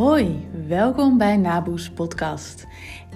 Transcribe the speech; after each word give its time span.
Hoi, 0.00 0.48
welkom 0.66 1.18
bij 1.18 1.36
Naboes 1.36 1.90
Podcast. 1.90 2.66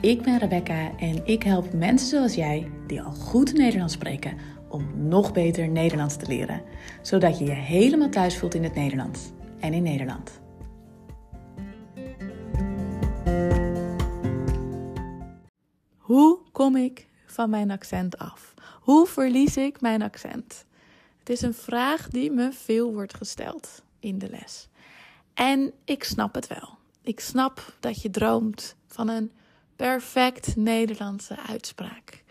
Ik 0.00 0.22
ben 0.22 0.38
Rebecca 0.38 0.96
en 0.98 1.26
ik 1.26 1.42
help 1.42 1.72
mensen 1.72 2.08
zoals 2.08 2.34
jij, 2.34 2.70
die 2.86 3.02
al 3.02 3.12
goed 3.12 3.52
Nederlands 3.52 3.92
spreken, 3.92 4.36
om 4.68 5.08
nog 5.08 5.32
beter 5.32 5.68
Nederlands 5.68 6.16
te 6.16 6.26
leren. 6.26 6.62
Zodat 7.02 7.38
je 7.38 7.44
je 7.44 7.50
helemaal 7.50 8.08
thuis 8.08 8.38
voelt 8.38 8.54
in 8.54 8.62
het 8.62 8.74
Nederlands 8.74 9.20
en 9.60 9.72
in 9.72 9.82
Nederland. 9.82 10.40
Hoe 15.96 16.38
kom 16.52 16.76
ik 16.76 17.08
van 17.26 17.50
mijn 17.50 17.70
accent 17.70 18.18
af? 18.18 18.54
Hoe 18.80 19.06
verlies 19.06 19.56
ik 19.56 19.80
mijn 19.80 20.02
accent? 20.02 20.64
Het 21.18 21.28
is 21.28 21.42
een 21.42 21.54
vraag 21.54 22.08
die 22.08 22.30
me 22.30 22.52
veel 22.52 22.92
wordt 22.92 23.14
gesteld 23.14 23.82
in 24.00 24.18
de 24.18 24.30
les. 24.30 24.68
En 25.34 25.72
ik 25.84 26.04
snap 26.04 26.34
het 26.34 26.46
wel. 26.46 26.78
Ik 27.02 27.20
snap 27.20 27.74
dat 27.80 28.02
je 28.02 28.10
droomt 28.10 28.76
van 28.86 29.08
een 29.08 29.32
perfect 29.76 30.56
Nederlandse 30.56 31.36
uitspraak. 31.48 32.22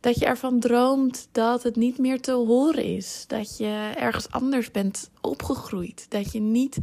Dat 0.00 0.18
je 0.18 0.26
ervan 0.26 0.60
droomt 0.60 1.28
dat 1.32 1.62
het 1.62 1.76
niet 1.76 1.98
meer 1.98 2.20
te 2.20 2.32
horen 2.32 2.84
is. 2.84 3.24
Dat 3.26 3.56
je 3.56 3.92
ergens 3.96 4.30
anders 4.30 4.70
bent 4.70 5.10
opgegroeid. 5.20 6.10
Dat 6.10 6.32
je 6.32 6.40
niet 6.40 6.78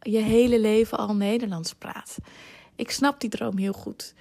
je 0.00 0.18
hele 0.18 0.60
leven 0.60 0.98
al 0.98 1.14
Nederlands 1.14 1.74
praat. 1.74 2.16
Ik 2.76 2.90
snap 2.90 3.20
die 3.20 3.30
droom 3.30 3.58
heel 3.58 3.72
goed. 3.72 4.14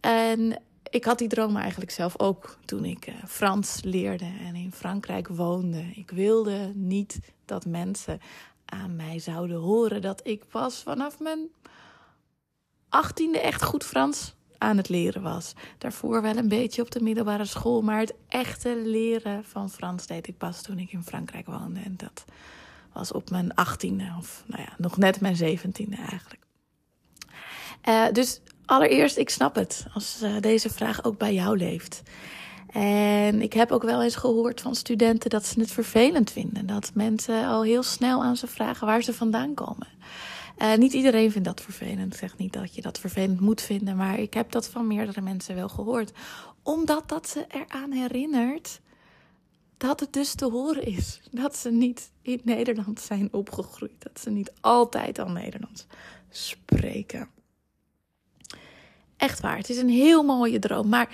En 0.00 0.62
ik 0.90 1.04
had 1.04 1.18
die 1.18 1.28
droom 1.28 1.56
eigenlijk 1.56 1.90
zelf 1.90 2.18
ook 2.18 2.58
toen 2.64 2.84
ik 2.84 3.06
uh, 3.06 3.14
Frans 3.26 3.82
leerde 3.82 4.32
en 4.46 4.54
in 4.54 4.72
Frankrijk 4.72 5.28
woonde. 5.28 5.84
Ik 5.94 6.10
wilde 6.10 6.72
niet 6.74 7.18
dat 7.44 7.66
mensen 7.66 8.20
aan 8.64 8.96
mij 8.96 9.18
zouden 9.18 9.56
horen 9.56 10.02
dat 10.02 10.20
ik 10.24 10.48
pas 10.48 10.82
vanaf 10.82 11.20
mijn 11.20 11.48
achttiende 12.88 13.40
echt 13.40 13.62
goed 13.62 13.84
Frans 13.84 14.34
aan 14.58 14.76
het 14.76 14.88
leren 14.88 15.22
was. 15.22 15.52
Daarvoor 15.78 16.22
wel 16.22 16.36
een 16.36 16.48
beetje 16.48 16.82
op 16.82 16.90
de 16.90 17.00
middelbare 17.00 17.44
school, 17.44 17.82
maar 17.82 18.00
het 18.00 18.14
echte 18.28 18.82
leren 18.84 19.44
van 19.44 19.70
Frans 19.70 20.06
deed 20.06 20.26
ik 20.26 20.38
pas 20.38 20.62
toen 20.62 20.78
ik 20.78 20.92
in 20.92 21.02
Frankrijk 21.02 21.46
woonde. 21.46 21.80
En 21.80 21.94
dat 21.96 22.24
was 22.92 23.12
op 23.12 23.30
mijn 23.30 23.54
achttiende, 23.54 24.14
of 24.18 24.42
nou 24.46 24.62
ja, 24.62 24.74
nog 24.78 24.96
net 24.96 25.20
mijn 25.20 25.36
zeventiende 25.36 25.96
eigenlijk. 25.96 26.42
Uh, 27.88 28.06
dus 28.12 28.40
allereerst, 28.64 29.16
ik 29.16 29.30
snap 29.30 29.54
het 29.54 29.86
als 29.94 30.20
uh, 30.22 30.40
deze 30.40 30.70
vraag 30.70 31.04
ook 31.04 31.18
bij 31.18 31.34
jou 31.34 31.56
leeft. 31.56 32.02
En 32.74 33.42
ik 33.42 33.52
heb 33.52 33.70
ook 33.70 33.82
wel 33.82 34.02
eens 34.02 34.16
gehoord 34.16 34.60
van 34.60 34.74
studenten 34.74 35.30
dat 35.30 35.46
ze 35.46 35.60
het 35.60 35.70
vervelend 35.70 36.30
vinden. 36.30 36.66
Dat 36.66 36.90
mensen 36.94 37.46
al 37.46 37.62
heel 37.62 37.82
snel 37.82 38.22
aan 38.22 38.36
ze 38.36 38.46
vragen 38.46 38.86
waar 38.86 39.02
ze 39.02 39.12
vandaan 39.12 39.54
komen. 39.54 39.88
Uh, 40.58 40.74
niet 40.74 40.92
iedereen 40.92 41.30
vindt 41.30 41.46
dat 41.46 41.60
vervelend. 41.60 42.12
Ik 42.12 42.18
zeg 42.18 42.36
niet 42.36 42.52
dat 42.52 42.74
je 42.74 42.82
dat 42.82 42.98
vervelend 42.98 43.40
moet 43.40 43.60
vinden, 43.60 43.96
maar 43.96 44.18
ik 44.18 44.34
heb 44.34 44.50
dat 44.50 44.68
van 44.68 44.86
meerdere 44.86 45.20
mensen 45.20 45.54
wel 45.54 45.68
gehoord. 45.68 46.12
Omdat 46.62 47.08
dat 47.08 47.28
ze 47.28 47.46
eraan 47.48 47.92
herinnert 47.92 48.80
dat 49.76 50.00
het 50.00 50.12
dus 50.12 50.34
te 50.34 50.50
horen 50.50 50.86
is. 50.86 51.20
Dat 51.30 51.56
ze 51.56 51.70
niet 51.70 52.10
in 52.22 52.40
Nederland 52.44 53.00
zijn 53.00 53.28
opgegroeid. 53.32 54.02
Dat 54.02 54.20
ze 54.20 54.30
niet 54.30 54.52
altijd 54.60 55.18
al 55.18 55.28
Nederlands 55.28 55.86
spreken. 56.30 57.28
Echt 59.16 59.40
waar, 59.40 59.56
het 59.56 59.70
is 59.70 59.78
een 59.78 59.88
heel 59.88 60.22
mooie 60.22 60.58
droom. 60.58 60.88
Maar 60.88 61.08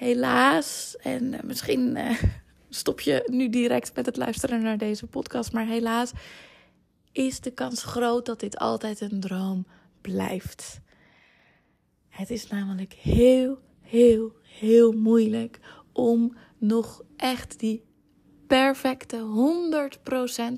helaas, 0.00 0.96
en 0.96 1.32
uh, 1.32 1.40
misschien 1.42 1.96
uh, 1.96 2.22
stop 2.68 3.00
je 3.00 3.22
nu 3.26 3.48
direct 3.48 3.94
met 3.94 4.06
het 4.06 4.16
luisteren 4.16 4.62
naar 4.62 4.78
deze 4.78 5.06
podcast, 5.06 5.52
maar 5.52 5.66
helaas 5.66 6.10
is 7.12 7.40
de 7.40 7.50
kans 7.50 7.84
groot 7.84 8.26
dat 8.26 8.40
dit 8.40 8.58
altijd 8.58 9.00
een 9.00 9.20
droom 9.20 9.66
blijft. 10.00 10.80
Het 12.08 12.30
is 12.30 12.46
namelijk 12.46 12.92
heel, 12.92 13.58
heel, 13.80 14.32
heel 14.42 14.92
moeilijk 14.92 15.58
om 15.92 16.36
nog 16.58 17.02
echt 17.16 17.58
die 17.58 17.84
perfecte, 18.46 19.16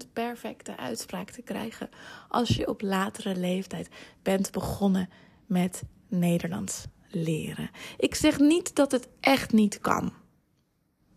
100% 0.07 0.13
perfecte 0.13 0.77
uitspraak 0.77 1.31
te 1.31 1.43
krijgen 1.43 1.89
als 2.29 2.49
je 2.49 2.69
op 2.69 2.81
latere 2.81 3.37
leeftijd 3.37 3.89
bent 4.23 4.51
begonnen 4.51 5.09
met 5.47 5.83
Nederlands 6.09 6.87
leren. 7.15 7.71
Ik 7.99 8.15
zeg 8.15 8.39
niet 8.39 8.75
dat 8.75 8.93
het 8.93 9.09
echt 9.21 9.53
niet 9.53 9.81
kan. 9.81 10.13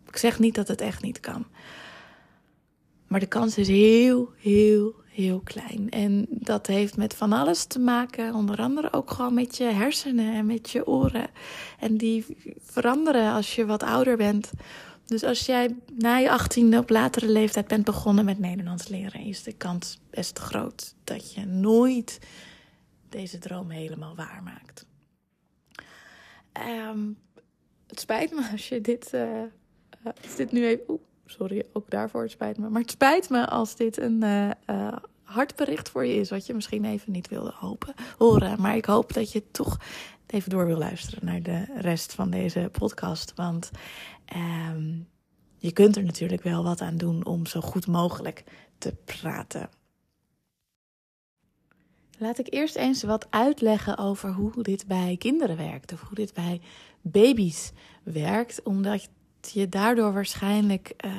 Ik 0.07 0.17
zeg 0.17 0.39
niet 0.39 0.55
dat 0.55 0.67
het 0.67 0.81
echt 0.81 1.01
niet 1.01 1.19
kan. 1.19 1.45
Maar 3.07 3.19
de 3.19 3.25
kans 3.25 3.57
is 3.57 3.67
heel, 3.67 4.31
heel, 4.37 4.95
heel 5.05 5.41
klein. 5.43 5.89
En 5.89 6.25
dat 6.29 6.67
heeft 6.67 6.97
met 6.97 7.13
van 7.13 7.33
alles 7.33 7.65
te 7.65 7.79
maken, 7.79 8.33
onder 8.33 8.57
andere 8.59 8.93
ook 8.93 9.11
gewoon 9.11 9.33
met 9.33 9.57
je 9.57 9.63
hersenen 9.63 10.33
en 10.33 10.45
met 10.45 10.69
je 10.69 10.87
oren. 10.87 11.27
En 11.79 11.97
die 11.97 12.25
veranderen 12.59 13.33
als 13.33 13.55
je 13.55 13.65
wat 13.65 13.83
ouder 13.83 14.17
bent. 14.17 14.51
Dus 15.05 15.23
als 15.23 15.45
jij 15.45 15.75
na 15.97 16.17
je 16.17 16.31
achttiende 16.31 16.77
op 16.77 16.89
latere 16.89 17.27
leeftijd 17.27 17.67
bent 17.67 17.85
begonnen 17.85 18.25
met 18.25 18.39
Nederlands 18.39 18.87
leren, 18.87 19.21
is 19.21 19.43
de 19.43 19.53
kans 19.53 19.99
best 20.09 20.39
groot 20.39 20.95
dat 21.03 21.33
je 21.33 21.45
nooit 21.45 22.19
deze 23.09 23.37
droom 23.37 23.69
helemaal 23.69 24.15
waarmaakt. 24.15 24.85
Um, 26.89 27.17
het 27.87 27.99
spijt 27.99 28.31
me 28.31 28.49
als 28.51 28.69
je 28.69 28.81
dit, 28.81 29.11
uh, 29.13 29.41
dit 30.35 30.51
nu 30.51 30.65
even. 30.65 30.83
Oeh, 30.87 31.01
sorry, 31.25 31.65
ook 31.73 31.89
daarvoor 31.89 32.21
het 32.21 32.31
spijt 32.31 32.57
me. 32.57 32.69
Maar 32.69 32.81
het 32.81 32.91
spijt 32.91 33.29
me 33.29 33.47
als 33.47 33.75
dit 33.75 33.99
een 33.99 34.23
uh, 34.23 34.97
hard 35.23 35.55
bericht 35.55 35.89
voor 35.89 36.05
je 36.05 36.15
is, 36.15 36.29
wat 36.29 36.45
je 36.45 36.53
misschien 36.53 36.85
even 36.85 37.11
niet 37.11 37.27
wilde 37.27 37.53
hopen, 37.55 37.93
horen. 38.17 38.61
Maar 38.61 38.75
ik 38.75 38.85
hoop 38.85 39.13
dat 39.13 39.31
je 39.31 39.51
toch 39.51 39.77
even 40.27 40.49
door 40.49 40.65
wil 40.65 40.77
luisteren 40.77 41.25
naar 41.25 41.41
de 41.41 41.65
rest 41.75 42.13
van 42.13 42.29
deze 42.29 42.69
podcast. 42.71 43.33
Want 43.35 43.71
um, 44.35 45.07
je 45.57 45.71
kunt 45.71 45.95
er 45.95 46.03
natuurlijk 46.03 46.43
wel 46.43 46.63
wat 46.63 46.81
aan 46.81 46.97
doen 46.97 47.25
om 47.25 47.45
zo 47.45 47.61
goed 47.61 47.87
mogelijk 47.87 48.43
te 48.77 48.95
praten. 49.05 49.69
Laat 52.17 52.39
ik 52.39 52.53
eerst 52.53 52.75
eens 52.75 53.03
wat 53.03 53.27
uitleggen 53.29 53.97
over 53.97 54.31
hoe 54.31 54.63
dit 54.63 54.87
bij 54.87 55.15
kinderen 55.19 55.57
werkt, 55.57 55.93
of 55.93 56.01
hoe 56.01 56.15
dit 56.15 56.33
bij 56.33 56.61
baby's 57.01 57.71
werkt, 58.03 58.63
omdat 58.63 59.09
je 59.51 59.69
daardoor 59.69 60.13
waarschijnlijk 60.13 60.93
uh, 61.05 61.11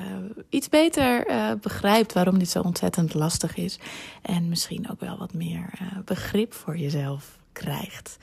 iets 0.49 0.69
beter 0.69 1.31
uh, 1.31 1.53
begrijpt 1.61 2.13
waarom 2.13 2.39
dit 2.39 2.49
zo 2.49 2.61
ontzettend 2.61 3.15
lastig 3.15 3.57
is. 3.57 3.79
En 4.23 4.49
misschien 4.49 4.91
ook 4.91 5.01
wel 5.01 5.19
wat 5.19 5.35
meer 5.35 5.71
uh, 5.81 5.99
begrip 6.05 6.53
voor 6.53 6.77
jezelf 6.77 7.36
krijgt. 7.57 8.19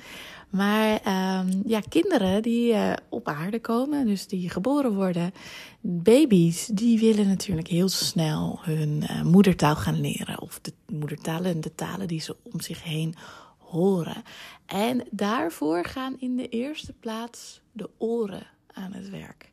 Maar 0.49 0.91
um, 1.39 1.61
ja, 1.65 1.79
kinderen 1.89 2.41
die 2.41 2.73
uh, 2.73 2.93
op 3.09 3.27
aarde 3.27 3.59
komen, 3.59 4.05
dus 4.05 4.27
die 4.27 4.49
geboren 4.49 4.93
worden, 4.93 5.33
baby's, 5.81 6.65
die 6.65 6.99
willen 6.99 7.27
natuurlijk 7.27 7.67
heel 7.67 7.89
snel 7.89 8.59
hun 8.61 9.03
uh, 9.09 9.21
moedertaal 9.21 9.75
gaan 9.75 10.01
leren. 10.01 10.41
Of 10.41 10.59
de 10.61 10.73
moedertalen 10.87 11.51
en 11.51 11.61
de 11.61 11.75
talen 11.75 12.07
die 12.07 12.21
ze 12.21 12.35
om 12.43 12.61
zich 12.61 12.83
heen 12.83 13.15
horen. 13.57 14.23
En 14.65 15.03
daarvoor 15.11 15.85
gaan 15.85 16.19
in 16.19 16.35
de 16.35 16.49
eerste 16.49 16.93
plaats 16.93 17.61
de 17.71 17.89
oren 17.97 18.47
aan 18.73 18.93
het 18.93 19.09
werk. 19.09 19.51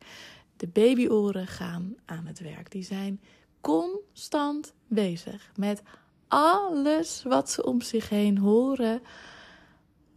De 0.56 0.66
babyoren 0.66 1.46
gaan 1.46 1.94
aan 2.04 2.26
het 2.26 2.40
werk. 2.40 2.70
Die 2.70 2.84
zijn 2.84 3.20
constant 3.60 4.72
bezig 4.88 5.50
met 5.56 5.82
alles 6.28 7.22
wat 7.22 7.50
ze 7.50 7.64
om 7.64 7.80
zich 7.80 8.08
heen 8.08 8.38
horen 8.38 9.02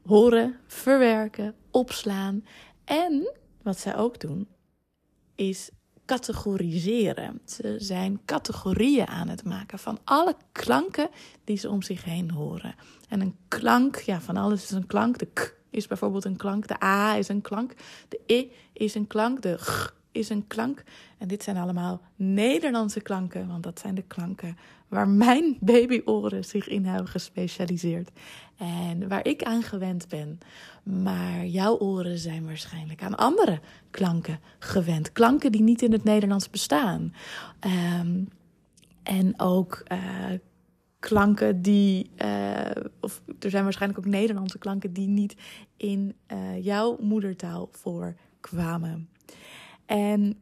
horen, 0.06 0.60
verwerken, 0.68 1.56
opslaan. 1.72 2.46
En 2.86 3.34
wat 3.62 3.80
zij 3.80 3.98
ook 3.98 4.20
doen, 4.20 4.48
is 5.36 5.70
categoriseren. 6.06 7.42
Ze 7.46 7.76
zijn 7.78 8.22
categorieën 8.26 9.08
aan 9.08 9.28
het 9.28 9.44
maken 9.44 9.80
van 9.80 10.00
alle 10.04 10.36
klanken 10.52 11.10
die 11.44 11.58
ze 11.58 11.70
om 11.70 11.82
zich 11.82 12.04
heen 12.04 12.32
horen. 12.32 12.76
En 13.10 13.22
een 13.22 13.36
klank, 13.48 13.96
ja, 13.96 14.22
van 14.22 14.38
alles 14.38 14.64
is 14.64 14.72
een 14.72 14.88
klank. 14.88 15.18
De 15.18 15.28
k 15.34 15.58
is 15.70 15.88
bijvoorbeeld 15.88 16.26
een 16.26 16.38
klank, 16.38 16.68
de 16.68 16.84
a 16.84 17.16
is 17.16 17.28
een 17.28 17.42
klank, 17.42 17.74
de 18.10 18.20
i 18.32 18.52
is 18.74 18.96
een 18.96 19.08
klank, 19.08 19.42
de 19.42 19.58
g 19.58 19.96
is 20.14 20.30
een 20.30 20.48
klank. 20.48 20.84
En 21.18 21.28
dit 21.28 21.44
zijn 21.44 21.58
allemaal 21.58 22.02
Nederlandse 22.16 23.02
klanken, 23.02 23.48
want 23.48 23.64
dat 23.64 23.80
zijn 23.80 23.96
de 23.96 24.02
klanken 24.02 24.58
waar 24.88 25.08
mijn 25.08 25.58
babyoren 25.60 26.46
zich 26.46 26.68
in 26.68 26.86
hebben 26.86 27.08
gespecialiseerd. 27.08 28.12
En 28.58 29.08
waar 29.08 29.26
ik 29.28 29.44
aan 29.44 29.64
gewend 29.64 30.08
ben. 30.08 30.40
Maar 30.84 31.46
jouw 31.46 31.78
oren 31.78 32.18
zijn 32.18 32.46
waarschijnlijk 32.46 33.04
aan 33.04 33.16
andere 33.16 33.60
klanken 33.92 34.40
gewend. 34.60 35.12
Klanken 35.12 35.52
die 35.52 35.62
niet 35.62 35.82
in 35.82 35.92
het 35.92 36.04
Nederlands 36.04 36.50
bestaan. 36.50 37.14
Um, 38.00 38.28
en 39.04 39.40
ook 39.40 39.84
uh, 39.92 39.98
klanken 41.00 41.62
die. 41.62 42.10
Uh, 42.18 42.62
of 43.00 43.22
er 43.40 43.50
zijn 43.50 43.64
waarschijnlijk 43.64 44.06
ook 44.06 44.12
Nederlandse 44.12 44.58
klanken 44.58 44.94
die 44.94 45.08
niet 45.08 45.36
in 45.78 46.16
uh, 46.28 46.64
jouw 46.64 46.98
moedertaal 47.00 47.70
voorkwamen. 47.72 49.10
En 49.86 50.40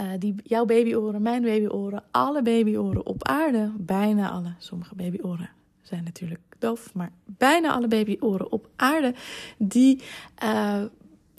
uh, 0.00 0.10
die, 0.18 0.34
jouw 0.42 0.64
babyoren, 0.64 1.22
mijn 1.22 1.42
babyoren, 1.42 2.02
alle 2.10 2.42
babyoren 2.42 3.06
op 3.06 3.26
aarde, 3.28 3.72
bijna 3.76 4.30
alle, 4.30 4.54
sommige 4.58 4.94
babyoren 4.94 5.50
zijn 5.82 6.04
natuurlijk 6.04 6.40
doof, 6.58 6.94
maar 6.94 7.12
bijna 7.24 7.72
alle 7.72 7.88
babyoren 7.88 8.52
op 8.52 8.68
aarde, 8.76 9.14
die 9.58 10.02
uh, 10.42 10.82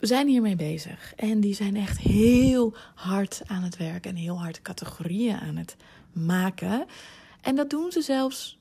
zijn 0.00 0.28
hiermee 0.28 0.56
bezig. 0.56 1.14
En 1.16 1.40
die 1.40 1.54
zijn 1.54 1.76
echt 1.76 1.98
heel 1.98 2.74
hard 2.94 3.42
aan 3.46 3.62
het 3.62 3.76
werk 3.76 4.06
en 4.06 4.14
heel 4.14 4.40
hard 4.40 4.62
categorieën 4.62 5.38
aan 5.38 5.56
het 5.56 5.76
maken. 6.12 6.86
En 7.40 7.56
dat 7.56 7.70
doen 7.70 7.92
ze 7.92 8.00
zelfs 8.00 8.58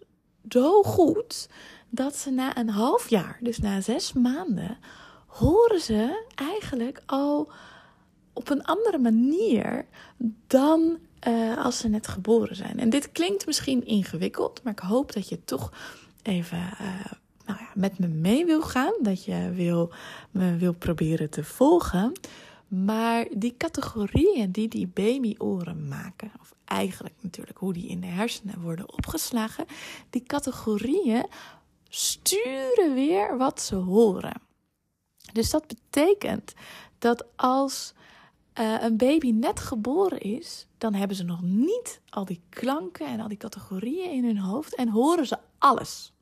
zo 0.50 0.84
goed 0.84 1.50
dat 1.90 2.16
ze 2.16 2.30
na 2.30 2.58
een 2.58 2.70
half 2.70 3.10
jaar, 3.10 3.38
dus 3.42 3.58
na 3.58 3.82
zes 3.82 4.14
maanden, 4.14 4.78
horen 5.28 5.82
ze 5.82 6.26
eigenlijk 6.36 7.02
al 7.06 7.52
op 8.34 8.50
een 8.50 8.64
andere 8.64 8.98
manier 8.98 9.86
dan 10.48 10.98
uh, 11.28 11.66
als 11.66 11.78
ze 11.78 11.88
net 11.88 12.08
geboren 12.08 12.56
zijn. 12.56 12.80
En 12.80 12.90
dit 12.90 13.12
klinkt 13.12 13.46
misschien 13.46 13.86
ingewikkeld, 13.86 14.64
maar 14.64 14.74
ik 14.74 14.80
hoop 14.80 15.14
dat 15.14 15.30
je 15.30 15.44
toch 15.44 15.72
even 16.22 16.58
uh, 16.58 17.06
nou 17.46 17.60
ja, 17.60 17.70
met 17.74 18.00
me 18.00 18.08
mee 18.08 18.46
wil 18.46 18.62
gaan. 18.62 18.94
Dat 19.02 19.26
je 19.26 19.52
wil, 19.54 19.94
me 20.32 20.58
wil 20.58 20.74
proberen 20.74 21.30
te 21.30 21.44
volgen. 21.44 22.12
Maar 22.68 23.28
die 23.32 23.56
categorieën 23.58 24.52
die 24.52 24.68
die 24.68 24.88
babyoren 24.88 25.88
maken, 25.88 26.32
of 26.42 26.54
eigenlijk 26.66 27.16
natuurlijk 27.20 27.58
hoe 27.58 27.74
die 27.74 27.88
in 27.88 28.02
de 28.02 28.08
hersenen 28.08 28.62
worden 28.62 28.94
opgeslagen, 28.94 29.66
die 30.10 30.24
categorieën 30.24 31.26
sturen 31.90 32.94
weer 32.94 33.38
wat 33.38 33.62
ze 33.62 33.76
horen. 33.76 34.42
Dus 35.34 35.50
dat 35.50 35.68
betekent 35.68 36.54
dat 36.98 37.26
als 37.36 37.94
uh, 38.60 38.82
een 38.82 38.98
baby 38.98 39.32
net 39.32 39.60
geboren 39.60 40.20
is, 40.20 40.68
dan 40.78 40.94
hebben 40.94 41.18
ze 41.18 41.24
nog 41.24 41.42
niet 41.42 42.02
al 42.10 42.26
die 42.26 42.42
klanken 42.50 43.08
en 43.08 43.20
al 43.20 43.28
die 43.28 43.38
categorieën 43.38 44.12
in 44.12 44.26
hun 44.26 44.38
hoofd 44.38 44.76
en 44.76 44.90
horen 44.90 45.28
ze 45.28 45.38
alles. 45.58 46.14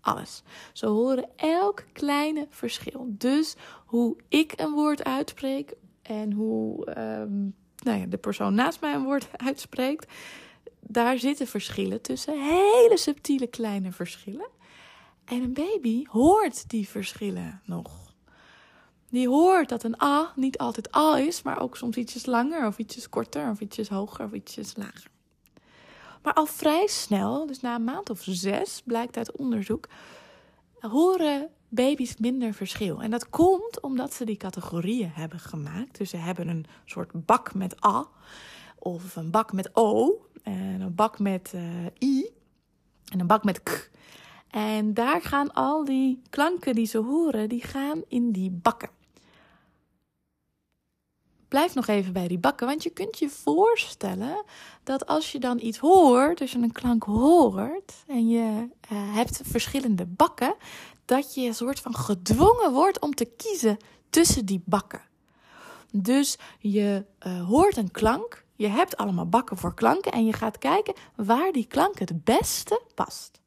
Alles. 0.00 0.42
Ze 0.72 0.86
horen 0.86 1.28
elk 1.36 1.84
kleine 1.92 2.46
verschil. 2.50 3.06
Dus 3.08 3.56
hoe 3.86 4.16
ik 4.28 4.52
een 4.56 4.72
woord 4.72 5.04
uitspreek 5.04 5.74
en 6.02 6.32
hoe 6.32 6.98
um, 6.98 7.54
nou 7.82 7.98
ja, 7.98 8.06
de 8.06 8.18
persoon 8.18 8.54
naast 8.54 8.80
mij 8.80 8.94
een 8.94 9.04
woord 9.04 9.28
uitspreekt, 9.48 10.12
daar 10.80 11.18
zitten 11.18 11.46
verschillen 11.46 12.00
tussen. 12.00 12.44
Hele 12.44 12.96
subtiele 12.96 13.46
kleine 13.46 13.92
verschillen. 13.92 14.48
En 15.24 15.42
een 15.42 15.52
baby 15.52 16.04
hoort 16.08 16.68
die 16.68 16.88
verschillen 16.88 17.60
nog 17.64 18.05
die 19.16 19.28
hoort 19.28 19.68
dat 19.68 19.82
een 19.82 20.02
A 20.02 20.32
niet 20.34 20.58
altijd 20.58 20.96
A 20.96 21.18
is, 21.18 21.42
maar 21.42 21.60
ook 21.60 21.76
soms 21.76 21.96
ietsjes 21.96 22.26
langer 22.26 22.66
of 22.66 22.78
ietsjes 22.78 23.08
korter 23.08 23.50
of 23.50 23.60
ietsjes 23.60 23.88
hoger 23.88 24.24
of 24.24 24.32
ietsjes 24.32 24.76
lager. 24.76 25.10
Maar 26.22 26.32
al 26.32 26.46
vrij 26.46 26.86
snel, 26.86 27.46
dus 27.46 27.60
na 27.60 27.74
een 27.74 27.84
maand 27.84 28.10
of 28.10 28.20
zes, 28.22 28.82
blijkt 28.84 29.16
uit 29.16 29.36
onderzoek, 29.36 29.88
horen 30.80 31.48
baby's 31.68 32.16
minder 32.16 32.54
verschil. 32.54 33.02
En 33.02 33.10
dat 33.10 33.28
komt 33.28 33.80
omdat 33.80 34.14
ze 34.14 34.24
die 34.24 34.36
categorieën 34.36 35.10
hebben 35.14 35.38
gemaakt. 35.38 35.98
Dus 35.98 36.10
ze 36.10 36.16
hebben 36.16 36.48
een 36.48 36.66
soort 36.84 37.26
bak 37.26 37.54
met 37.54 37.84
A, 37.84 38.06
of 38.78 39.16
een 39.16 39.30
bak 39.30 39.52
met 39.52 39.70
O, 39.72 40.20
en 40.42 40.80
een 40.80 40.94
bak 40.94 41.18
met 41.18 41.52
uh, 41.54 41.62
I, 41.98 42.30
en 43.12 43.20
een 43.20 43.26
bak 43.26 43.44
met 43.44 43.62
K. 43.62 43.90
En 44.50 44.94
daar 44.94 45.22
gaan 45.22 45.52
al 45.52 45.84
die 45.84 46.22
klanken 46.30 46.74
die 46.74 46.86
ze 46.86 46.98
horen, 46.98 47.48
die 47.48 47.62
gaan 47.62 48.02
in 48.08 48.32
die 48.32 48.50
bakken 48.50 48.95
blijf 51.48 51.74
nog 51.74 51.86
even 51.86 52.12
bij 52.12 52.28
die 52.28 52.38
bakken. 52.38 52.66
Want 52.66 52.82
je 52.82 52.90
kunt 52.90 53.18
je 53.18 53.28
voorstellen 53.28 54.44
dat 54.82 55.06
als 55.06 55.32
je 55.32 55.38
dan 55.38 55.58
iets 55.60 55.78
hoort, 55.78 56.38
dus 56.38 56.54
een 56.54 56.72
klank 56.72 57.02
hoort 57.02 57.92
en 58.06 58.28
je 58.28 58.68
uh, 58.92 59.14
hebt 59.14 59.40
verschillende 59.44 60.06
bakken, 60.06 60.54
dat 61.04 61.34
je 61.34 61.46
een 61.46 61.54
soort 61.54 61.80
van 61.80 61.94
gedwongen 61.94 62.72
wordt 62.72 63.00
om 63.00 63.14
te 63.14 63.24
kiezen 63.36 63.76
tussen 64.10 64.46
die 64.46 64.62
bakken. 64.64 65.02
Dus 65.92 66.38
je 66.58 67.04
uh, 67.26 67.48
hoort 67.48 67.76
een 67.76 67.90
klank, 67.90 68.44
je 68.54 68.68
hebt 68.68 68.96
allemaal 68.96 69.28
bakken 69.28 69.56
voor 69.56 69.74
klanken 69.74 70.12
en 70.12 70.26
je 70.26 70.32
gaat 70.32 70.58
kijken 70.58 70.94
waar 71.14 71.52
die 71.52 71.66
klank 71.66 71.98
het 71.98 72.24
beste 72.24 72.80
past. 72.94 73.40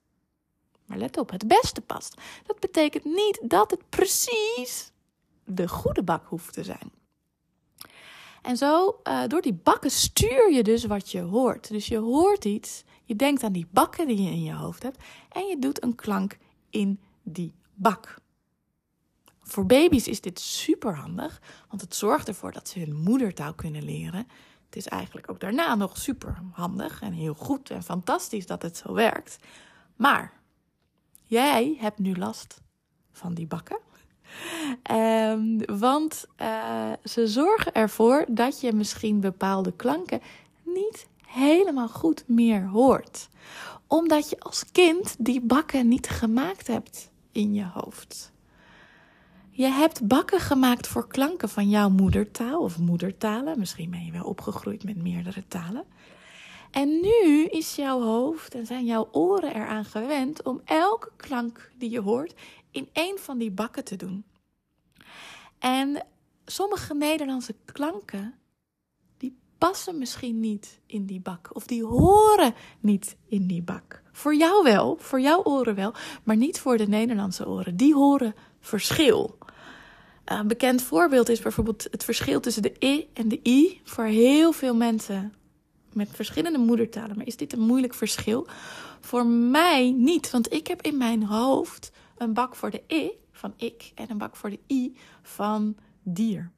Maar 0.86 0.98
let 0.98 1.18
op, 1.18 1.31
het 1.31 1.48
beste 1.48 1.81
past. 1.81 2.22
Dat 2.45 2.60
betekent 2.60 3.06
niet 3.06 3.40
dat 3.44 3.72
het 3.72 3.90
precies 3.90 4.92
de 5.45 5.68
goede 5.68 6.04
bak 6.04 6.25
hoeft 6.25 6.54
te 6.54 6.63
zijn. 6.63 6.99
En 8.41 8.57
zo, 8.57 9.00
uh, 9.03 9.24
door 9.27 9.41
die 9.41 9.53
bakken 9.53 9.91
stuur 9.91 10.51
je 10.51 10.63
dus 10.63 10.86
wat 10.86 11.12
je 11.12 11.21
hoort. 11.21 11.68
Dus 11.68 11.88
je 11.88 11.97
hoort 11.97 12.45
iets, 12.45 12.83
je 13.03 13.15
denkt 13.15 13.44
aan 13.44 13.53
die 13.53 13.68
bakken 13.71 14.07
die 14.07 14.21
je 14.21 14.30
in 14.30 14.44
je 14.44 14.53
hoofd 14.53 14.83
hebt 14.83 15.03
en 15.30 15.45
je 15.45 15.59
doet 15.59 15.83
een 15.83 15.95
klank 15.95 16.38
in 16.69 17.00
die 17.24 17.53
bak. 17.74 18.18
Voor 19.39 19.65
baby's 19.65 20.07
is 20.07 20.21
dit 20.21 20.39
super 20.39 20.95
handig, 20.95 21.41
want 21.69 21.81
het 21.81 21.95
zorgt 21.95 22.27
ervoor 22.27 22.51
dat 22.51 22.69
ze 22.69 22.80
hun 22.80 22.95
moedertaal 22.95 23.53
kunnen 23.53 23.83
leren. 23.83 24.27
Het 24.65 24.75
is 24.75 24.88
eigenlijk 24.88 25.30
ook 25.30 25.39
daarna 25.39 25.75
nog 25.75 25.97
super 25.97 26.42
handig 26.51 27.01
en 27.01 27.13
heel 27.13 27.33
goed 27.33 27.69
en 27.69 27.83
fantastisch 27.83 28.45
dat 28.45 28.62
het 28.62 28.77
zo 28.77 28.94
werkt. 28.94 29.38
Maar 29.95 30.42
jij 31.24 31.75
hebt 31.80 32.00
nu 32.00 32.15
last 32.15 32.62
van 33.12 33.33
die 33.33 33.47
bakken. 33.47 33.80
Um, 34.92 35.80
want 35.80 36.26
uh, 36.42 36.92
ze 37.04 37.28
zorgen 37.28 37.74
ervoor 37.74 38.26
dat 38.28 38.62
je 38.62 38.74
misschien 38.74 39.20
bepaalde 39.20 39.72
klanken 39.72 40.22
niet 40.64 41.08
helemaal 41.26 41.88
goed 41.88 42.24
meer 42.28 42.68
hoort. 42.68 43.30
Omdat 43.88 44.30
je 44.30 44.40
als 44.40 44.72
kind 44.72 45.16
die 45.20 45.42
bakken 45.42 45.88
niet 45.88 46.10
gemaakt 46.10 46.68
hebt 46.68 47.12
in 47.31 47.54
je 47.54 47.66
hoofd. 47.74 48.31
Je 49.50 49.68
hebt 49.68 50.08
bakken 50.08 50.40
gemaakt 50.40 50.88
voor 50.88 51.08
klanken 51.08 51.50
van 51.50 51.70
jouw 51.70 51.90
moedertaal 51.90 52.62
of 52.62 52.78
moedertalen. 52.78 53.60
Misschien 53.60 53.90
ben 53.90 54.06
je 54.06 54.12
wel 54.12 54.24
opgegroeid 54.24 54.84
met 54.84 55.02
meerdere 55.02 55.44
talen. 55.48 55.84
En 56.72 57.02
nu 57.02 57.46
is 57.46 57.76
jouw 57.76 58.02
hoofd 58.02 58.56
en 58.56 58.66
zijn 58.66 58.86
jouw 58.86 59.08
oren 59.12 59.56
eraan 59.56 59.86
gewend 59.86 60.44
om 60.44 60.62
elke 60.66 61.10
klank 61.16 61.72
die 61.78 61.90
je 61.90 62.02
hoort 62.02 62.34
in 62.71 62.89
één 62.92 63.19
van 63.19 63.38
die 63.38 63.51
bakken 63.51 63.83
te 63.83 63.95
doen. 63.95 64.24
En 65.60 66.06
sommige 66.45 66.94
Nederlandse 66.94 67.56
klanken, 67.66 68.33
die 69.18 69.38
passen 69.57 69.98
misschien 69.98 70.39
niet 70.39 70.80
in 70.86 71.06
die 71.06 71.19
bak. 71.19 71.50
Of 71.54 71.68
die 71.68 71.83
horen 71.83 72.54
niet 72.80 73.16
in 73.27 73.48
die 73.48 73.62
bak. 73.62 74.01
Voor 74.12 74.36
jou 74.36 74.63
wel, 74.63 74.98
voor 75.00 75.21
jouw 75.21 75.44
oren 75.44 75.76
wel, 75.76 75.94
maar 76.23 76.38
niet 76.38 76.59
voor 76.59 76.78
de 76.78 76.88
Nederlandse 76.88 77.47
oren. 77.47 77.78
Die 77.78 77.94
horen 77.94 78.35
verschil. 78.59 79.38
Een 80.26 80.47
bekend 80.47 80.81
voorbeeld 80.81 81.30
is 81.30 81.40
bijvoorbeeld 81.40 81.88
het 81.92 82.04
verschil 82.04 82.40
tussen 82.40 82.61
de 82.61 82.76
E 82.80 83.06
en 83.14 83.28
de 83.28 83.40
I. 83.44 83.81
Voor 83.83 84.06
heel 84.06 84.52
veel 84.52 84.76
mensen 84.76 85.33
met 85.94 86.09
verschillende 86.11 86.57
moedertalen. 86.57 87.18
Maar 87.18 87.26
is 87.26 87.38
dit 87.38 87.54
een 87.54 87.59
moeilijk 87.59 87.94
verschil? 87.94 88.47
Voor 88.99 89.26
mij 89.26 89.92
niet, 89.92 90.31
want 90.31 90.54
ik 90.54 90.68
heb 90.68 90.81
in 90.81 90.97
mijn 90.97 91.23
hoofd 91.23 91.92
een 92.19 92.33
bak 92.33 92.56
voor 92.56 92.69
de 92.69 92.83
E 92.88 93.09
van 93.31 93.54
ik 93.57 93.92
en 93.95 94.09
een 94.09 94.18
bak 94.18 94.35
voor 94.35 94.49
de 94.49 94.59
I 94.68 94.97
van 95.21 95.78
dier. 96.04 96.52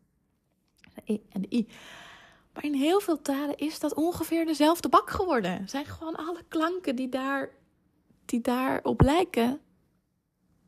De 0.93 1.13
I 1.13 1.21
en 1.29 1.41
de 1.41 1.55
I. 1.55 1.67
Maar 2.53 2.63
in 2.63 2.73
heel 2.73 2.99
veel 2.99 3.21
talen 3.21 3.57
is 3.57 3.79
dat 3.79 3.93
ongeveer 3.93 4.45
dezelfde 4.45 4.89
bak 4.89 5.09
geworden. 5.09 5.69
Zijn 5.69 5.85
gewoon 5.85 6.15
alle 6.15 6.43
klanken 6.47 6.95
die, 6.95 7.09
daar, 7.09 7.49
die 8.25 8.41
daarop 8.41 9.01
lijken. 9.01 9.59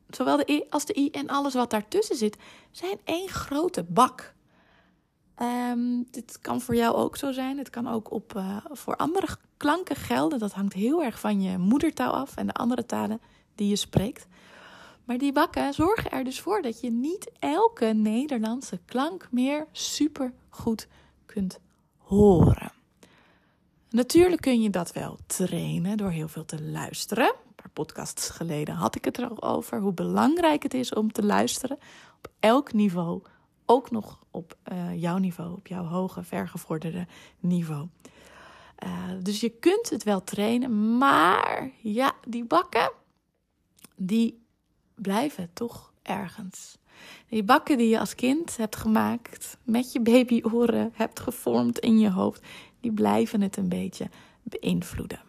Zowel 0.10 0.38
de 0.38 0.52
I 0.52 0.64
als 0.70 0.86
de 0.86 0.98
I 0.98 1.10
en 1.10 1.28
alles 1.28 1.54
wat 1.54 1.70
daartussen 1.70 2.16
zit, 2.16 2.38
zijn 2.72 3.00
één 3.04 3.30
grote 3.30 3.84
bak. 3.84 4.34
Um, 5.42 6.08
dit 6.12 6.40
kan 6.40 6.62
voor 6.62 6.76
jou 6.76 6.96
ook 6.96 7.18
zo 7.18 7.32
zijn. 7.32 7.58
Het 7.58 7.70
kan 7.70 7.88
ook 7.88 8.12
op, 8.12 8.34
uh, 8.36 8.58
voor 8.72 8.96
andere 8.96 9.28
klanken 9.58 9.96
gelden. 9.96 10.40
Dat 10.40 10.54
hangt 10.54 10.74
heel 10.74 11.04
erg 11.04 11.20
van 11.20 11.42
je 11.42 11.58
moedertaal 11.58 12.14
af 12.14 12.36
en 12.36 12.48
de 12.48 12.54
andere 12.54 12.86
talen 12.86 13.22
die 13.56 13.68
je 13.68 13.76
spreekt. 13.76 14.28
Maar 15.04 15.18
die 15.18 15.32
bakken 15.32 15.74
zorgen 15.74 16.12
er 16.12 16.24
dus 16.24 16.40
voor 16.40 16.62
dat 16.62 16.82
je 16.82 16.92
niet 16.92 17.32
elke 17.40 17.86
Nederlandse 17.86 18.80
klank 18.86 19.28
meer 19.32 19.68
super 19.72 20.34
goed 20.50 20.88
kunt 21.26 21.60
horen. 21.98 22.72
Natuurlijk 23.90 24.42
kun 24.42 24.62
je 24.62 24.70
dat 24.70 24.92
wel 24.92 25.18
trainen 25.26 25.98
door 25.98 26.10
heel 26.10 26.28
veel 26.28 26.46
te 26.46 26.64
luisteren. 26.64 27.26
Een 27.26 27.56
paar 27.56 27.70
podcasts 27.74 28.30
geleden 28.30 28.76
had 28.76 28.96
ik 28.96 29.06
het 29.06 29.18
er 29.18 29.28
al 29.30 29.44
over 29.44 29.80
hoe 29.80 29.94
belangrijk 29.94 30.64
het 30.64 30.74
is 30.74 30.94
om 30.94 31.12
te 31.12 31.24
luisteren 31.24 31.78
op 32.18 32.28
elk 32.40 32.74
niveau. 32.74 33.22
Ook 33.66 33.92
nog 33.92 34.24
op 34.32 34.58
uh, 34.72 35.02
jouw 35.02 35.18
niveau, 35.18 35.54
op 35.54 35.68
jouw 35.68 35.84
hoge, 35.84 36.24
vergevorderde 36.24 37.08
niveau. 37.40 37.88
Uh, 38.84 38.90
dus 39.22 39.40
je 39.40 39.50
kunt 39.50 39.90
het 39.90 40.04
wel 40.04 40.24
trainen, 40.24 40.98
maar 40.98 41.72
ja, 41.82 42.14
die 42.28 42.46
bakken, 42.46 42.92
die 43.96 44.43
blijven 44.96 45.50
toch 45.54 45.94
ergens. 46.02 46.78
Die 47.30 47.44
bakken 47.44 47.78
die 47.78 47.90
je 47.90 48.00
als 48.00 48.16
kind 48.16 48.58
hebt 48.58 48.76
gemaakt, 48.76 49.58
met 49.64 49.92
je 49.92 50.00
babyoren 50.00 50.92
hebt 50.94 51.20
gevormd 51.20 51.80
in 51.80 52.00
je 52.00 52.10
hoofd, 52.10 52.46
die 52.80 52.92
blijven 52.92 53.42
het 53.42 53.58
een 53.58 53.70
beetje 53.70 54.10
beïnvloeden. 54.44 55.22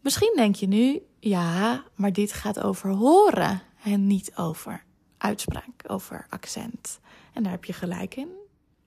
Misschien 0.00 0.32
denk 0.36 0.54
je 0.54 0.66
nu, 0.66 1.02
ja, 1.20 1.84
maar 1.94 2.12
dit 2.12 2.32
gaat 2.32 2.60
over 2.60 2.90
horen 2.90 3.62
en 3.82 4.06
niet 4.06 4.36
over 4.36 4.84
uitspraak, 5.18 5.84
over 5.86 6.26
accent. 6.28 7.00
En 7.32 7.42
daar 7.42 7.52
heb 7.52 7.64
je 7.64 7.72
gelijk 7.72 8.16
in, 8.16 8.28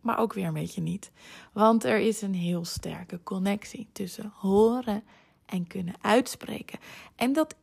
maar 0.01 0.17
ook 0.17 0.33
weer 0.33 0.45
een 0.45 0.53
beetje 0.53 0.81
niet. 0.81 1.11
Want 1.53 1.83
er 1.83 1.99
is 1.99 2.21
een 2.21 2.33
heel 2.33 2.65
sterke 2.65 3.23
connectie 3.23 3.87
tussen 3.91 4.31
horen 4.35 5.03
en 5.45 5.67
kunnen 5.67 5.95
uitspreken. 6.01 6.79
En 7.15 7.33
dat 7.33 7.55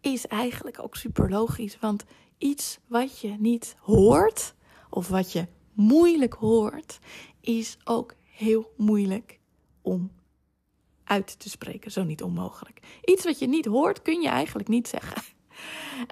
is 0.00 0.26
eigenlijk 0.26 0.82
ook 0.82 0.96
super 0.96 1.30
logisch, 1.30 1.78
want 1.78 2.04
iets 2.38 2.78
wat 2.86 3.20
je 3.20 3.36
niet 3.38 3.76
hoort, 3.80 4.54
of 4.90 5.08
wat 5.08 5.32
je 5.32 5.46
moeilijk 5.72 6.34
hoort, 6.34 6.98
is 7.40 7.78
ook 7.84 8.14
heel 8.22 8.72
moeilijk 8.76 9.38
om 9.82 10.10
uit 11.04 11.38
te 11.38 11.50
spreken. 11.50 11.90
Zo 11.90 12.02
niet 12.04 12.22
onmogelijk. 12.22 12.80
Iets 13.04 13.24
wat 13.24 13.38
je 13.38 13.48
niet 13.48 13.64
hoort, 13.64 14.02
kun 14.02 14.20
je 14.20 14.28
eigenlijk 14.28 14.68
niet 14.68 14.88
zeggen. 14.88 15.22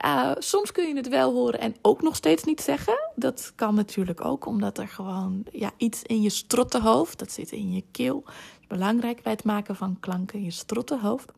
Uh, 0.04 0.32
soms 0.52 0.72
kun 0.72 0.88
je 0.88 0.96
het 0.96 1.08
wel 1.08 1.32
horen 1.32 1.60
en 1.60 1.74
ook 1.82 2.02
nog 2.02 2.16
steeds 2.16 2.44
niet 2.44 2.60
zeggen. 2.60 3.10
Dat 3.14 3.52
kan 3.54 3.74
natuurlijk 3.74 4.24
ook, 4.24 4.46
omdat 4.46 4.78
er 4.78 4.88
gewoon 4.88 5.44
ja, 5.52 5.70
iets 5.76 6.02
in 6.02 6.22
je 6.22 6.30
strottenhoofd, 6.30 7.18
dat 7.18 7.32
zit 7.32 7.52
in 7.52 7.72
je 7.72 7.84
keel. 7.90 8.24
Belangrijk 8.68 9.22
bij 9.22 9.32
het 9.32 9.44
maken 9.44 9.76
van 9.76 9.96
klanken 10.00 10.44
je 10.44 10.50
strottenhoofd. 10.50 11.32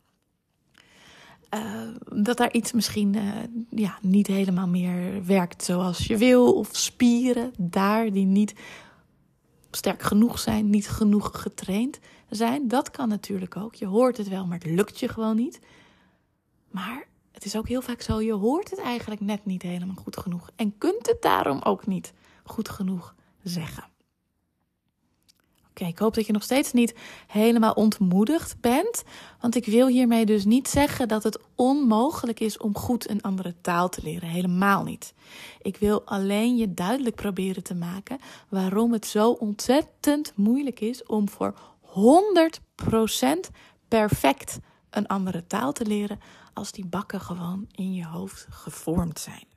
Uh, 1.53 2.23
dat 2.23 2.37
daar 2.37 2.53
iets 2.53 2.71
misschien 2.71 3.13
uh, 3.15 3.33
ja, 3.69 3.97
niet 4.01 4.27
helemaal 4.27 4.67
meer 4.67 5.25
werkt 5.25 5.63
zoals 5.63 6.05
je 6.05 6.17
wil. 6.17 6.53
Of 6.53 6.69
spieren 6.71 7.53
daar 7.57 8.11
die 8.11 8.25
niet 8.25 8.53
sterk 9.71 10.01
genoeg 10.01 10.39
zijn, 10.39 10.69
niet 10.69 10.89
genoeg 10.89 11.41
getraind 11.41 11.99
zijn. 12.29 12.67
Dat 12.67 12.91
kan 12.91 13.09
natuurlijk 13.09 13.57
ook. 13.57 13.75
Je 13.75 13.85
hoort 13.85 14.17
het 14.17 14.27
wel, 14.27 14.45
maar 14.45 14.57
het 14.57 14.67
lukt 14.67 14.99
je 14.99 15.07
gewoon 15.07 15.35
niet. 15.35 15.59
Maar 16.69 17.07
het 17.31 17.45
is 17.45 17.55
ook 17.55 17.67
heel 17.67 17.81
vaak 17.81 18.01
zo, 18.01 18.21
je 18.21 18.33
hoort 18.33 18.69
het 18.69 18.79
eigenlijk 18.79 19.21
net 19.21 19.45
niet 19.45 19.61
helemaal 19.61 19.95
goed 19.95 20.17
genoeg. 20.17 20.49
En 20.55 20.77
kunt 20.77 21.07
het 21.07 21.21
daarom 21.21 21.61
ook 21.61 21.87
niet 21.87 22.13
goed 22.43 22.69
genoeg 22.69 23.15
zeggen. 23.43 23.90
Ik 25.87 25.99
hoop 25.99 26.13
dat 26.13 26.25
je 26.25 26.31
nog 26.31 26.43
steeds 26.43 26.71
niet 26.71 26.95
helemaal 27.27 27.73
ontmoedigd 27.73 28.59
bent. 28.61 29.03
Want 29.39 29.55
ik 29.55 29.65
wil 29.65 29.87
hiermee 29.87 30.25
dus 30.25 30.45
niet 30.45 30.67
zeggen 30.67 31.07
dat 31.07 31.23
het 31.23 31.39
onmogelijk 31.55 32.39
is 32.39 32.57
om 32.57 32.77
goed 32.77 33.09
een 33.09 33.21
andere 33.21 33.55
taal 33.61 33.89
te 33.89 34.01
leren. 34.03 34.29
Helemaal 34.29 34.83
niet. 34.83 35.13
Ik 35.61 35.77
wil 35.77 36.01
alleen 36.05 36.57
je 36.57 36.73
duidelijk 36.73 37.15
proberen 37.15 37.63
te 37.63 37.75
maken 37.75 38.19
waarom 38.49 38.93
het 38.93 39.05
zo 39.05 39.31
ontzettend 39.31 40.33
moeilijk 40.35 40.79
is 40.79 41.05
om 41.05 41.29
voor 41.29 41.53
100% 41.83 41.91
perfect 43.87 44.59
een 44.89 45.07
andere 45.07 45.47
taal 45.47 45.71
te 45.71 45.85
leren 45.85 46.19
als 46.53 46.71
die 46.71 46.85
bakken 46.85 47.21
gewoon 47.21 47.67
in 47.71 47.93
je 47.93 48.05
hoofd 48.05 48.47
gevormd 48.49 49.19
zijn. 49.19 49.47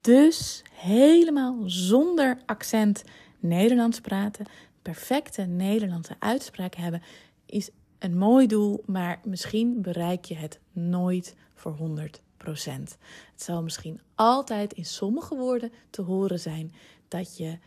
Dus 0.00 0.62
helemaal 0.72 1.62
zonder 1.64 2.38
accent 2.46 3.04
Nederlands 3.46 4.00
praten, 4.00 4.46
perfecte 4.82 5.42
Nederlandse 5.42 6.16
uitspraak 6.18 6.74
hebben, 6.74 7.02
is 7.46 7.70
een 7.98 8.18
mooi 8.18 8.46
doel, 8.46 8.82
maar 8.86 9.20
misschien 9.24 9.82
bereik 9.82 10.24
je 10.24 10.34
het 10.34 10.60
nooit 10.72 11.34
voor 11.54 11.76
100%. 11.76 12.98
Het 13.32 13.42
zal 13.42 13.62
misschien 13.62 14.00
altijd 14.14 14.72
in 14.72 14.84
sommige 14.84 15.36
woorden 15.36 15.72
te 15.90 16.02
horen 16.02 16.40
zijn 16.40 16.74
dat 17.08 17.36
je 17.36 17.58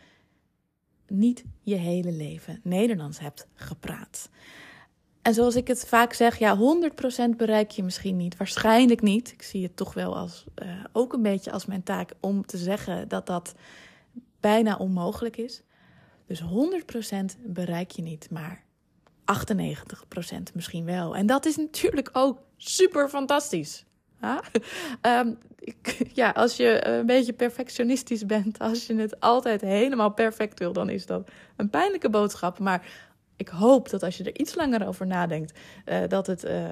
niet 1.08 1.44
je 1.62 1.76
hele 1.76 2.12
leven 2.12 2.60
Nederlands 2.64 3.20
hebt 3.20 3.48
gepraat. 3.54 4.30
En 5.22 5.34
zoals 5.34 5.56
ik 5.56 5.68
het 5.68 5.88
vaak 5.88 6.14
zeg, 6.14 6.38
ja, 6.38 6.58
100% 6.58 7.36
bereik 7.38 7.72
je 7.72 7.84
misschien 7.84 8.18
niet. 8.18 8.38
Waarschijnlijk 8.38 9.02
niet. 9.02 9.32
Ik 9.32 9.42
zie 9.42 9.64
het 9.64 9.76
toch 9.76 9.94
wel 9.94 10.18
als, 10.18 10.46
uh, 10.64 10.84
ook 10.92 11.14
een 11.14 11.22
beetje 11.22 11.52
als 11.52 11.66
mijn 11.66 11.84
taak 11.84 12.14
om 12.20 12.46
te 12.46 12.58
zeggen 12.58 13.08
dat 13.08 13.26
dat 13.26 13.56
bijna 14.40 14.78
onmogelijk 14.78 15.38
is. 15.38 15.62
Dus 16.30 16.42
100% 16.42 16.46
bereik 17.46 17.92
je 17.92 18.02
niet, 18.02 18.30
maar 18.30 18.64
98% 19.20 19.34
misschien 20.54 20.86
wel. 20.86 21.16
En 21.16 21.26
dat 21.26 21.46
is 21.46 21.56
natuurlijk 21.56 22.10
ook 22.14 22.40
super 22.58 23.10
fantastisch. 23.10 23.86
Ja? 24.22 24.42
Um, 25.02 25.38
ja, 26.14 26.30
als 26.30 26.58
je 26.58 26.88
een 26.88 27.06
beetje 27.06 27.34
perfectionistisch 27.34 28.26
bent, 28.26 28.60
als 28.60 28.88
je 28.88 28.96
het 28.96 29.20
altijd 29.20 29.62
helemaal 29.62 30.14
perfect 30.14 30.60
wil, 30.60 30.74
dan 30.74 30.90
is 30.90 31.06
dat 31.06 31.30
een 31.56 31.70
pijnlijke 31.70 32.10
boodschap. 32.10 32.60
Maar 32.60 32.88
ik 33.36 33.48
hoop 33.48 33.90
dat 33.90 34.04
als 34.04 34.18
je 34.18 34.24
er 34.24 34.40
iets 34.40 34.56
langer 34.56 34.88
over 34.88 35.08
nadenkt, 35.08 35.60
uh, 35.86 36.00
dat 36.08 36.28
het 36.28 36.44
uh, 36.44 36.68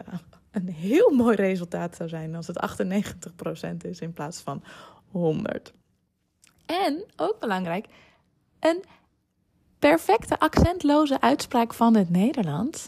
een 0.52 0.70
heel 0.70 1.12
mooi 1.12 1.36
resultaat 1.36 1.96
zou 1.96 2.10
zijn 2.10 2.36
als 2.36 2.48
het 2.48 2.80
98% 3.74 3.78
is 3.78 4.00
in 4.00 4.14
plaats 4.14 4.40
van 4.40 4.64
100. 5.12 5.74
En 6.66 7.04
ook 7.16 7.40
belangrijk, 7.40 7.88
een 8.60 8.84
perfecte 9.80 10.40
accentloze 10.40 11.22
uitspraak 11.22 11.74
van 11.74 11.96
het 11.96 12.10
Nederlands 12.10 12.88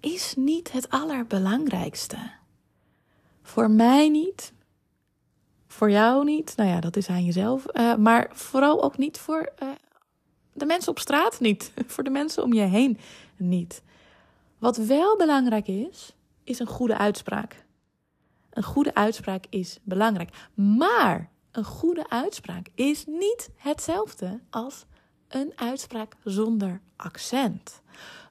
is 0.00 0.34
niet 0.36 0.72
het 0.72 0.90
allerbelangrijkste. 0.90 2.16
Voor 3.42 3.70
mij 3.70 4.08
niet. 4.08 4.52
Voor 5.66 5.90
jou 5.90 6.24
niet. 6.24 6.52
Nou 6.56 6.68
ja, 6.68 6.80
dat 6.80 6.96
is 6.96 7.08
aan 7.08 7.24
jezelf. 7.24 7.64
Uh, 7.72 7.94
maar 7.94 8.30
vooral 8.32 8.82
ook 8.82 8.98
niet 8.98 9.18
voor 9.18 9.52
uh, 9.62 9.68
de 10.52 10.66
mensen 10.66 10.90
op 10.90 10.98
straat 10.98 11.40
niet. 11.40 11.72
voor 11.92 12.04
de 12.04 12.10
mensen 12.10 12.42
om 12.42 12.52
je 12.52 12.60
heen 12.60 12.98
niet. 13.36 13.82
Wat 14.58 14.76
wel 14.76 15.16
belangrijk 15.16 15.68
is, 15.68 16.12
is 16.44 16.58
een 16.58 16.66
goede 16.66 16.98
uitspraak. 16.98 17.64
Een 18.50 18.62
goede 18.62 18.94
uitspraak 18.94 19.44
is 19.50 19.78
belangrijk. 19.82 20.30
Maar 20.54 21.30
een 21.50 21.64
goede 21.64 22.08
uitspraak 22.08 22.66
is 22.74 23.04
niet 23.06 23.50
hetzelfde 23.56 24.40
als 24.50 24.86
een 25.28 25.52
uitspraak 25.56 26.14
zonder 26.24 26.80
accent. 26.96 27.80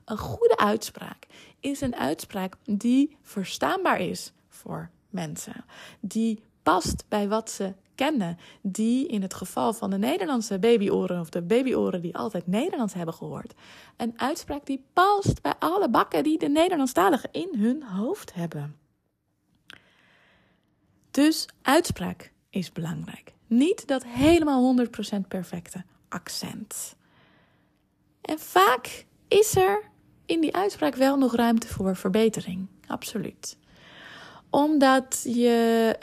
Een 0.06 0.18
goede 0.18 0.58
uitspraak 0.58 1.28
is 1.60 1.82
een 1.82 1.96
uitspraak 1.96 2.56
die 2.64 3.18
verstaanbaar 3.22 4.00
is 4.00 4.34
voor 4.50 4.90
mensen, 5.10 5.66
die 6.00 6.44
past 6.64 7.06
bij 7.08 7.28
wat 7.28 7.50
ze 7.50 7.74
kennen, 7.96 8.38
die 8.62 9.08
in 9.08 9.22
het 9.22 9.34
geval 9.34 9.74
van 9.74 9.90
de 9.90 9.98
Nederlandse 9.98 10.60
babyoren 10.60 11.20
of 11.20 11.30
de 11.30 11.42
babyoren 11.42 12.02
die 12.02 12.16
altijd 12.18 12.48
Nederlands 12.48 12.94
hebben 12.94 13.14
gehoord, 13.14 13.54
een 13.98 14.14
uitspraak 14.20 14.66
die 14.66 14.86
past 14.94 15.42
bij 15.42 15.54
alle 15.60 15.90
bakken 15.90 16.24
die 16.24 16.38
de 16.38 16.50
Nederlandstaligen 16.50 17.30
in 17.32 17.50
hun 17.58 17.84
hoofd 17.84 18.34
hebben. 18.34 18.76
Dus 21.12 21.48
uitspraak 21.62 22.32
is 22.50 22.72
belangrijk. 22.72 23.34
Niet 23.48 23.88
dat 23.88 24.06
helemaal 24.06 24.76
100% 25.16 25.20
perfecte 25.28 25.84
accent. 26.10 26.96
En 28.22 28.40
vaak 28.40 29.06
is 29.28 29.56
er 29.56 29.82
in 30.26 30.42
die 30.42 30.56
uitspraak 30.56 30.96
wel 30.96 31.18
nog 31.18 31.36
ruimte 31.36 31.68
voor 31.68 31.96
verbetering. 31.96 32.68
Absoluut 32.88 33.58
omdat 34.56 35.22
je 35.24 35.96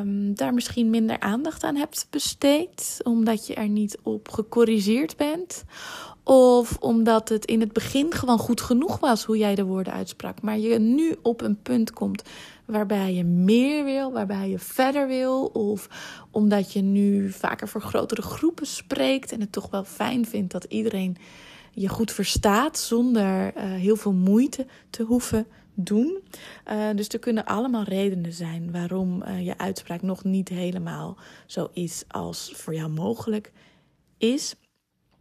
um, 0.00 0.34
daar 0.34 0.54
misschien 0.54 0.90
minder 0.90 1.20
aandacht 1.20 1.64
aan 1.64 1.76
hebt 1.76 2.06
besteed, 2.10 3.00
omdat 3.02 3.46
je 3.46 3.54
er 3.54 3.68
niet 3.68 3.98
op 4.02 4.28
gecorrigeerd 4.28 5.16
bent, 5.16 5.64
of 6.24 6.76
omdat 6.80 7.28
het 7.28 7.44
in 7.44 7.60
het 7.60 7.72
begin 7.72 8.12
gewoon 8.12 8.38
goed 8.38 8.60
genoeg 8.60 8.98
was 8.98 9.24
hoe 9.24 9.36
jij 9.36 9.54
de 9.54 9.64
woorden 9.64 9.92
uitsprak, 9.92 10.42
maar 10.42 10.58
je 10.58 10.78
nu 10.78 11.16
op 11.22 11.40
een 11.40 11.62
punt 11.62 11.92
komt 11.92 12.22
waarbij 12.72 13.14
je 13.14 13.24
meer 13.24 13.84
wil, 13.84 14.12
waarbij 14.12 14.48
je 14.48 14.58
verder 14.58 15.06
wil, 15.08 15.44
of 15.44 15.88
omdat 16.30 16.72
je 16.72 16.80
nu 16.80 17.30
vaker 17.30 17.68
voor 17.68 17.82
grotere 17.82 18.22
groepen 18.22 18.66
spreekt 18.66 19.32
en 19.32 19.40
het 19.40 19.52
toch 19.52 19.70
wel 19.70 19.84
fijn 19.84 20.26
vindt 20.26 20.52
dat 20.52 20.64
iedereen 20.64 21.16
je 21.72 21.88
goed 21.88 22.12
verstaat 22.12 22.78
zonder 22.78 23.56
uh, 23.56 23.62
heel 23.62 23.96
veel 23.96 24.12
moeite 24.12 24.66
te 24.90 25.02
hoeven 25.02 25.46
doen. 25.74 26.18
Uh, 26.70 26.88
dus 26.94 27.08
er 27.08 27.18
kunnen 27.18 27.44
allemaal 27.44 27.84
redenen 27.84 28.32
zijn 28.32 28.72
waarom 28.72 29.22
uh, 29.22 29.44
je 29.46 29.58
uitspraak 29.58 30.02
nog 30.02 30.24
niet 30.24 30.48
helemaal 30.48 31.16
zo 31.46 31.68
is 31.72 32.04
als 32.08 32.52
voor 32.54 32.74
jou 32.74 32.90
mogelijk 32.90 33.52
is. 34.18 34.54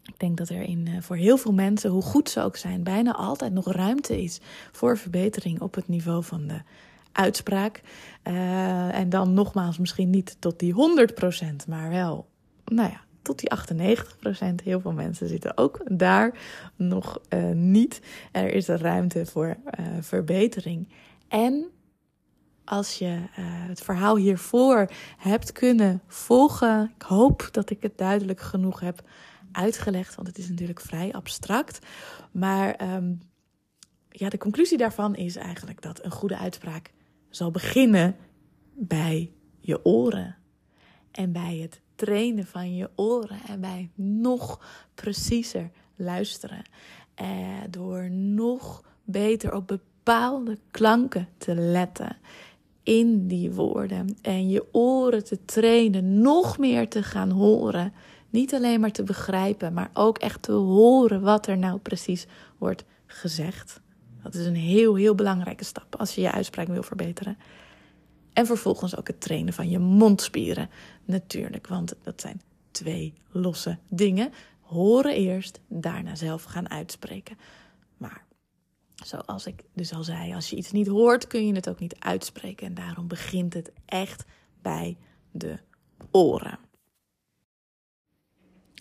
Ik 0.03 0.20
denk 0.20 0.38
dat 0.38 0.50
er 0.50 0.62
in, 0.62 1.01
voor 1.01 1.15
heel 1.15 1.38
veel 1.38 1.53
mensen, 1.53 1.89
hoe 1.89 2.01
goed 2.01 2.29
ze 2.29 2.41
ook 2.41 2.55
zijn, 2.55 2.84
bijna 2.84 3.15
altijd 3.15 3.53
nog 3.53 3.72
ruimte 3.72 4.22
is 4.22 4.39
voor 4.72 4.98
verbetering 4.98 5.62
op 5.62 5.75
het 5.75 5.88
niveau 5.88 6.24
van 6.24 6.48
de 6.48 6.62
uitspraak. 7.12 7.82
en 8.24 9.10
dan 9.10 9.34
nogmaals, 9.34 9.77
misschien 9.77 10.10
niet 10.10 10.36
tot 10.39 10.60
die 10.60 10.74
100%, 10.74 11.68
maar 11.68 11.89
wel, 11.89 12.30
nou 12.65 12.89
ja, 12.89 13.01
tot 13.22 13.39
die 13.39 13.51
98% 14.62 14.63
Heel 14.63 14.80
veel 14.80 14.91
mensen 14.91 15.27
zitten 15.27 15.58
ook 15.58 15.82
daar 15.86 16.39
nog 16.75 17.22
uh, 17.30 17.51
niet. 17.51 18.01
Er 18.32 18.53
is 18.53 18.68
ruimte 18.68 19.25
voor 19.25 19.48
uh, 19.48 19.86
verbetering. 20.00 20.88
En 21.27 21.65
als 22.65 22.98
je 22.98 23.20
het 23.68 23.82
verhaal 23.82 24.18
hiervoor 24.18 24.89
hebt 25.18 25.51
kunnen 25.51 26.01
volgen, 26.08 26.91
ik 26.96 27.01
hoop 27.01 27.50
dat 27.51 27.70
ik 27.70 27.82
het 27.82 27.98
duidelijk 27.98 28.39
genoeg 28.39 28.80
heb 28.80 29.01
uitgelegd, 29.51 30.15
want 30.15 30.27
het 30.27 30.38
is 30.38 30.50
natuurlijk 30.50 30.80
vrij 30.80 31.13
abstract. 31.13 31.80
Maar 32.32 32.94
um, 32.96 33.20
ja, 34.10 34.30
de 34.30 34.38
conclusie 34.38 34.77
daarvan 34.77 35.15
is 35.15 35.36
eigenlijk 35.36 35.82
dat 35.82 36.03
een 36.03 36.12
goede 36.12 36.38
uitspraak 36.38 36.91
zal 37.32 37.52
beginnen 37.52 38.16
bij 38.74 39.32
je 39.60 39.86
oren. 39.86 40.36
En 41.12 41.32
bij 41.32 41.58
het 41.62 41.82
trainen 41.96 42.46
van 42.46 42.76
je 42.76 42.90
oren 42.96 43.40
en 43.48 43.62
bij 43.62 43.90
nog 43.96 44.60
preciezer 44.96 45.70
luisteren. 45.96 46.62
Eh, 47.14 47.28
door 47.70 48.10
nog 48.12 48.84
beter 49.04 49.56
op 49.56 49.68
bepaalde 49.68 50.58
klanken 50.72 51.28
te 51.38 51.56
letten 51.56 52.18
in 52.84 53.28
die 53.28 53.52
woorden. 53.52 54.18
En 54.22 54.50
je 54.50 54.74
oren 54.74 55.24
te 55.24 55.46
trainen, 55.46 56.22
nog 56.22 56.58
meer 56.58 56.90
te 56.90 57.04
gaan 57.04 57.30
horen. 57.30 57.94
Niet 58.30 58.54
alleen 58.54 58.80
maar 58.80 58.92
te 58.92 59.04
begrijpen, 59.04 59.74
maar 59.74 59.90
ook 59.94 60.18
echt 60.18 60.42
te 60.42 60.52
horen 60.52 61.22
wat 61.22 61.48
er 61.48 61.58
nou 61.58 61.80
precies 61.80 62.28
wordt 62.58 62.84
gezegd. 63.06 63.81
Dat 64.24 64.36
is 64.36 64.46
een 64.46 64.56
heel, 64.56 64.96
heel 64.96 65.16
belangrijke 65.16 65.63
stap 65.63 65.96
als 65.96 66.16
je 66.16 66.22
je 66.22 66.32
uitspraak 66.32 66.68
wil 66.68 66.84
verbeteren. 66.84 67.38
En 68.34 68.46
vervolgens 68.46 68.98
ook 68.98 69.08
het 69.08 69.22
trainen 69.22 69.54
van 69.54 69.70
je 69.70 69.80
mondspieren. 69.80 70.70
Natuurlijk, 71.06 71.68
want 71.68 71.96
dat 72.04 72.22
zijn 72.22 72.42
twee 72.72 73.13
losse 73.32 73.78
dingen. 73.90 74.32
Horen 74.62 75.16
eerst, 75.16 75.60
daarna 75.68 76.16
zelf 76.16 76.44
gaan 76.44 76.70
uitspreken. 76.70 77.38
Maar 77.98 78.25
zoals 79.04 79.46
ik 79.46 79.63
dus 79.74 79.94
al 79.94 80.04
zei, 80.04 80.34
als 80.34 80.50
je 80.50 80.56
iets 80.56 80.72
niet 80.72 80.88
hoort, 80.88 81.28
kun 81.28 81.48
je 81.48 81.54
het 81.54 81.70
ook 81.70 81.80
niet 81.80 81.96
uitspreken. 82.00 82.68
En 82.68 82.74
daarom 82.74 83.08
begint 83.08 83.54
het 83.54 83.72
echt 83.86 84.25
bij 84.62 84.98
de 85.32 85.58
oren. 86.12 86.60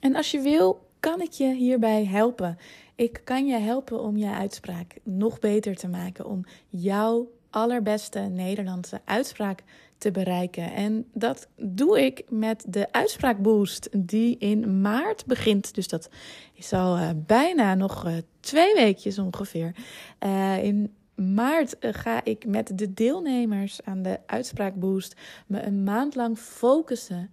En 0.00 0.16
als 0.16 0.30
je 0.30 0.40
wil, 0.40 0.90
kan 1.00 1.20
ik 1.20 1.32
je 1.32 1.54
hierbij 1.54 2.04
helpen. 2.04 2.58
Ik 3.00 3.20
kan 3.24 3.46
je 3.46 3.58
helpen 3.58 4.00
om 4.00 4.16
je 4.16 4.30
uitspraak 4.30 4.94
nog 5.02 5.38
beter 5.38 5.76
te 5.76 5.88
maken, 5.88 6.26
om 6.26 6.44
jouw 6.68 7.30
allerbeste 7.50 8.18
Nederlandse 8.18 9.00
uitspraak 9.04 9.62
te 9.98 10.10
bereiken. 10.10 10.72
En 10.72 11.06
dat 11.12 11.48
doe 11.56 12.04
ik 12.04 12.24
met 12.28 12.64
de 12.68 12.92
uitspraakboost 12.92 13.88
die 13.92 14.38
in 14.38 14.80
maart 14.80 15.26
begint. 15.26 15.74
Dus 15.74 15.88
dat 15.88 16.10
is 16.52 16.72
al 16.72 16.98
uh, 16.98 17.10
bijna 17.26 17.74
nog 17.74 18.06
uh, 18.06 18.16
twee 18.40 18.74
weekjes 18.74 19.18
ongeveer. 19.18 19.74
Uh, 20.20 20.64
in 20.64 20.94
maart 21.14 21.76
ga 21.80 22.24
ik 22.24 22.46
met 22.46 22.78
de 22.78 22.94
deelnemers 22.94 23.82
aan 23.84 24.02
de 24.02 24.18
uitspraakboost 24.26 25.16
me 25.46 25.62
een 25.62 25.82
maand 25.82 26.14
lang 26.14 26.38
focussen 26.38 27.30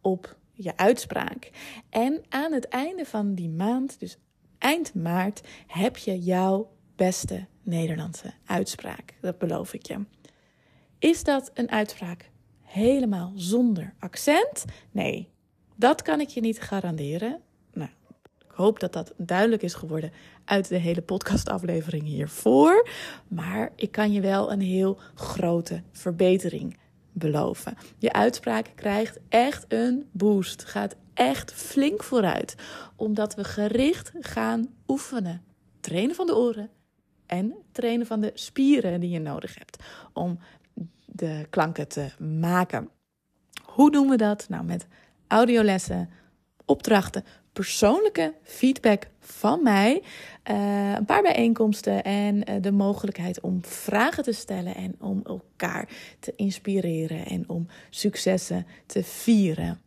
op 0.00 0.36
je 0.52 0.76
uitspraak. 0.76 1.50
En 1.90 2.22
aan 2.28 2.52
het 2.52 2.68
einde 2.68 3.04
van 3.04 3.34
die 3.34 3.48
maand, 3.48 4.00
dus 4.00 4.18
eind 4.58 4.94
maart, 4.94 5.40
heb 5.66 5.96
je 5.96 6.18
jouw 6.18 6.70
beste 6.96 7.46
Nederlandse 7.62 8.32
uitspraak. 8.44 9.14
Dat 9.20 9.38
beloof 9.38 9.74
ik 9.74 9.86
je. 9.86 10.04
Is 10.98 11.24
dat 11.24 11.50
een 11.54 11.70
uitspraak 11.70 12.30
helemaal 12.62 13.32
zonder 13.34 13.94
accent? 13.98 14.64
Nee, 14.90 15.28
dat 15.76 16.02
kan 16.02 16.20
ik 16.20 16.28
je 16.28 16.40
niet 16.40 16.60
garanderen. 16.60 17.40
Nou, 17.72 17.90
ik 18.38 18.52
hoop 18.52 18.80
dat 18.80 18.92
dat 18.92 19.12
duidelijk 19.16 19.62
is 19.62 19.74
geworden 19.74 20.12
uit 20.44 20.68
de 20.68 20.76
hele 20.76 21.02
podcastaflevering 21.02 22.04
hiervoor. 22.04 22.88
Maar 23.28 23.72
ik 23.76 23.90
kan 23.90 24.12
je 24.12 24.20
wel 24.20 24.52
een 24.52 24.60
heel 24.60 24.98
grote 25.14 25.82
verbetering 25.92 26.76
beloven. 27.18 27.76
Je 27.98 28.12
uitspraak 28.12 28.66
krijgt 28.74 29.18
echt 29.28 29.64
een 29.68 30.08
boost. 30.12 30.64
Gaat 30.64 30.96
echt 31.14 31.52
flink 31.52 32.02
vooruit. 32.02 32.54
Omdat 32.96 33.34
we 33.34 33.44
gericht 33.44 34.12
gaan 34.20 34.68
oefenen. 34.88 35.42
Trainen 35.80 36.14
van 36.14 36.26
de 36.26 36.36
oren 36.36 36.70
en 37.26 37.54
trainen 37.72 38.06
van 38.06 38.20
de 38.20 38.30
spieren 38.34 39.00
die 39.00 39.10
je 39.10 39.18
nodig 39.18 39.54
hebt 39.54 39.84
om 40.12 40.38
de 41.06 41.46
klanken 41.50 41.88
te 41.88 42.10
maken. 42.18 42.90
Hoe 43.62 43.90
doen 43.90 44.08
we 44.08 44.16
dat? 44.16 44.48
Nou, 44.48 44.64
met 44.64 44.86
audiolessen, 45.26 46.10
opdrachten, 46.64 47.24
persoonlijke 47.56 48.34
feedback 48.42 49.06
van 49.20 49.62
mij, 49.62 50.02
uh, 50.50 50.92
een 50.94 51.04
paar 51.04 51.22
bijeenkomsten 51.22 52.04
en 52.04 52.50
uh, 52.50 52.62
de 52.62 52.72
mogelijkheid 52.72 53.40
om 53.40 53.64
vragen 53.64 54.22
te 54.22 54.32
stellen 54.32 54.74
en 54.74 54.96
om 55.00 55.20
elkaar 55.24 55.88
te 56.20 56.32
inspireren 56.36 57.26
en 57.26 57.48
om 57.48 57.66
successen 57.90 58.66
te 58.86 59.04
vieren. 59.04 59.80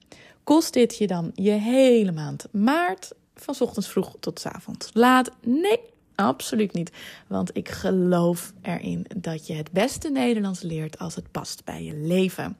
Kost 0.43 0.73
dit 0.73 0.97
je 0.97 1.07
dan 1.07 1.31
je 1.33 1.51
hele 1.51 2.11
maand 2.11 2.47
maart, 2.51 3.11
van 3.35 3.55
ochtends 3.59 3.89
vroeg 3.89 4.15
tot 4.19 4.45
avond 4.45 4.89
laat? 4.93 5.31
Nee, 5.41 5.79
Absoluut 6.19 6.73
niet. 6.73 6.91
Want 7.27 7.57
ik 7.57 7.69
geloof 7.69 8.53
erin 8.61 9.05
dat 9.17 9.47
je 9.47 9.53
het 9.53 9.71
beste 9.71 10.09
Nederlands 10.09 10.61
leert 10.61 10.97
als 10.97 11.15
het 11.15 11.31
past 11.31 11.65
bij 11.65 11.83
je 11.83 11.95
leven. 11.95 12.57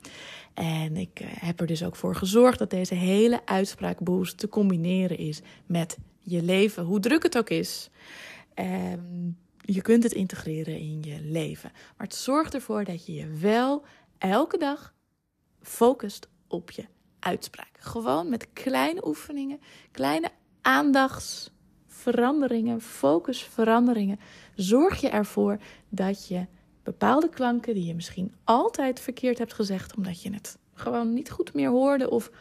En 0.53 0.97
ik 0.97 1.19
eh, 1.19 1.27
heb 1.31 1.59
er 1.59 1.67
dus 1.67 1.83
ook 1.83 1.95
voor 1.95 2.15
gezorgd 2.15 2.59
dat 2.59 2.69
deze 2.69 2.93
hele 2.93 3.41
uitspraakboost 3.45 4.37
te 4.37 4.49
combineren 4.49 5.17
is 5.17 5.41
met 5.65 5.97
je 6.21 6.43
leven, 6.43 6.83
hoe 6.83 6.99
druk 6.99 7.23
het 7.23 7.37
ook 7.37 7.49
is. 7.49 7.89
Um, 8.55 9.37
je 9.61 9.81
kunt 9.81 10.03
het 10.03 10.13
integreren 10.13 10.77
in 10.77 11.01
je 11.01 11.21
leven. 11.21 11.71
Maar 11.73 12.07
het 12.07 12.15
zorgt 12.15 12.53
ervoor 12.53 12.83
dat 12.83 13.05
je 13.05 13.13
je 13.13 13.27
wel 13.27 13.85
elke 14.17 14.57
dag 14.57 14.93
focust 15.61 16.27
op 16.47 16.71
je 16.71 16.85
uitspraak. 17.19 17.71
Gewoon 17.79 18.29
met 18.29 18.47
kleine 18.53 19.07
oefeningen, 19.07 19.59
kleine 19.91 20.31
aandachts 20.61 21.51
veranderingen, 21.99 22.81
focusveranderingen, 22.81 24.19
zorg 24.55 25.01
je 25.01 25.09
ervoor 25.09 25.57
dat 25.89 26.27
je 26.27 26.45
bepaalde 26.83 27.29
klanken 27.29 27.73
die 27.73 27.85
je 27.85 27.95
misschien 27.95 28.33
altijd 28.43 28.99
verkeerd 28.99 29.37
hebt 29.37 29.53
gezegd, 29.53 29.95
omdat 29.95 30.21
je 30.21 30.33
het 30.33 30.57
gewoon 30.73 31.13
niet 31.13 31.31
goed 31.31 31.53
meer 31.53 31.69
hoorde 31.69 32.09
of 32.09 32.31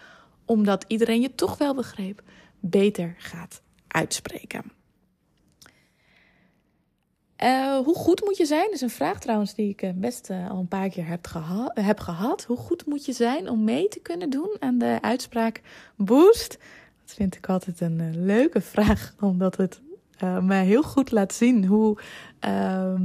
omdat 0.45 0.85
iedereen 0.89 1.21
je 1.21 1.35
toch 1.35 1.59
wel 1.59 1.75
begreep, 1.75 2.23
beter 2.61 3.15
gaat 3.19 3.63
uitspreken. 3.89 4.77
Uh, 7.45 7.79
hoe 7.79 7.95
goed 7.95 8.25
moet 8.25 8.37
je 8.37 8.47
zijn? 8.47 8.65
Dat 8.65 8.75
is 8.75 8.81
een 8.81 8.91
vraag 8.91 9.21
trouwens 9.21 9.55
die 9.55 9.69
ik 9.69 9.83
eh, 9.83 9.91
best 9.95 10.31
uh, 10.31 10.51
al 10.51 10.59
een 10.59 10.69
paar 10.69 10.89
keer 10.89 11.07
heb, 11.07 11.29
heb 11.75 12.01
gehad. 12.01 12.45
Hoe 12.45 12.57
goed 12.57 12.87
moet 12.87 13.05
je 13.05 13.13
zijn 13.13 13.49
om 13.49 13.65
mee 13.65 13.89
te 13.89 14.01
kunnen 14.01 14.31
doen 14.31 14.57
aan 14.59 14.79
de 14.79 14.99
uitspraak 15.01 15.61
Boost? 15.97 16.59
Dat 17.09 17.17
vind 17.17 17.37
ik 17.37 17.49
altijd 17.49 17.81
een 17.81 17.99
uh, 17.99 18.07
leuke 18.13 18.61
vraag, 18.61 19.15
omdat 19.21 19.57
het 19.57 19.81
uh, 20.23 20.39
mij 20.39 20.65
heel 20.65 20.83
goed 20.83 21.11
laat 21.11 21.33
zien 21.33 21.65
hoe 21.65 21.99
uh, 22.45 23.01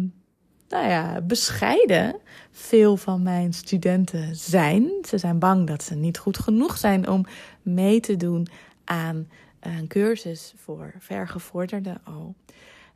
nou 0.69 0.87
ja, 0.87 1.21
bescheiden 1.21 2.15
veel 2.51 2.97
van 2.97 3.23
mijn 3.23 3.53
studenten 3.53 4.35
zijn. 4.35 4.91
Ze 5.07 5.17
zijn 5.17 5.39
bang 5.39 5.67
dat 5.67 5.83
ze 5.83 5.95
niet 5.95 6.17
goed 6.17 6.37
genoeg 6.37 6.77
zijn 6.77 7.09
om 7.09 7.25
mee 7.61 7.99
te 7.99 8.17
doen 8.17 8.47
aan 8.83 9.29
een 9.59 9.87
cursus 9.87 10.53
voor 10.55 10.93
vergevorderden. 10.99 12.01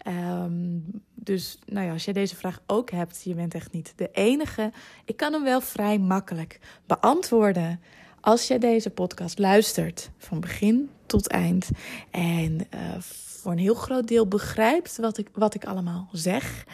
Um, 0.07 0.83
dus 1.13 1.59
nou 1.65 1.85
ja, 1.85 1.91
als 1.91 2.05
je 2.05 2.13
deze 2.13 2.35
vraag 2.35 2.61
ook 2.65 2.91
hebt, 2.91 3.23
je 3.23 3.33
bent 3.33 3.53
echt 3.53 3.71
niet 3.71 3.93
de 3.95 4.09
enige. 4.11 4.71
Ik 5.05 5.17
kan 5.17 5.33
hem 5.33 5.43
wel 5.43 5.61
vrij 5.61 5.99
makkelijk 5.99 6.59
beantwoorden. 6.85 7.81
Als 8.21 8.47
je 8.47 8.57
deze 8.57 8.89
podcast 8.89 9.39
luistert 9.39 10.09
van 10.17 10.39
begin 10.39 10.89
tot 11.07 11.27
eind 11.27 11.69
en 12.11 12.53
uh, 12.53 12.99
voor 12.99 13.51
een 13.51 13.57
heel 13.57 13.73
groot 13.73 14.07
deel 14.07 14.27
begrijpt 14.27 14.97
wat 14.97 15.17
ik, 15.17 15.29
wat 15.33 15.53
ik 15.53 15.65
allemaal 15.65 16.09
zeg, 16.11 16.65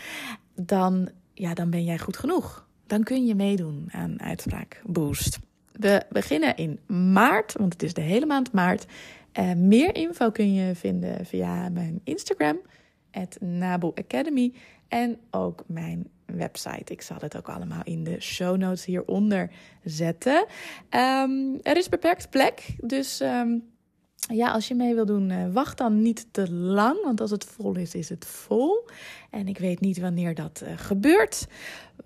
dan, 0.55 1.09
ja, 1.33 1.53
dan 1.53 1.69
ben 1.69 1.83
jij 1.83 1.99
goed 1.99 2.17
genoeg. 2.17 2.67
Dan 2.87 3.03
kun 3.03 3.25
je 3.25 3.35
meedoen 3.35 3.89
aan 3.91 4.21
Uitspraak 4.21 4.81
Boost. 4.85 5.39
We 5.71 6.05
beginnen 6.09 6.55
in 6.55 6.79
maart, 7.13 7.53
want 7.53 7.73
het 7.73 7.83
is 7.83 7.93
de 7.93 8.01
hele 8.01 8.25
maand 8.25 8.51
maart. 8.51 8.85
Uh, 9.39 9.53
meer 9.53 9.95
info 9.95 10.31
kun 10.31 10.53
je 10.53 10.75
vinden 10.75 11.25
via 11.25 11.69
mijn 11.69 12.01
Instagram, 12.03 12.59
Nabu 13.39 13.91
Academy. 13.95 14.53
En 14.87 15.17
ook 15.31 15.63
mijn 15.67 16.07
website. 16.25 16.93
Ik 16.93 17.01
zal 17.01 17.17
het 17.19 17.37
ook 17.37 17.49
allemaal 17.49 17.81
in 17.83 18.03
de 18.03 18.21
show 18.21 18.57
notes 18.57 18.85
hieronder 18.85 19.51
zetten. 19.83 20.45
Um, 20.89 21.59
er 21.61 21.77
is 21.77 21.89
beperkt 21.89 22.29
plek, 22.29 22.75
dus 22.81 23.19
um, 23.21 23.63
ja, 24.27 24.51
als 24.51 24.67
je 24.67 24.75
mee 24.75 24.95
wil 24.95 25.05
doen, 25.05 25.29
uh, 25.29 25.53
wacht 25.53 25.77
dan 25.77 26.01
niet 26.01 26.25
te 26.31 26.51
lang. 26.51 27.03
Want 27.03 27.21
als 27.21 27.31
het 27.31 27.45
vol 27.45 27.75
is, 27.75 27.95
is 27.95 28.09
het 28.09 28.25
vol. 28.25 28.87
En 29.29 29.47
ik 29.47 29.57
weet 29.57 29.79
niet 29.79 29.99
wanneer 29.99 30.35
dat 30.35 30.61
uh, 30.63 30.69
gebeurt. 30.75 31.47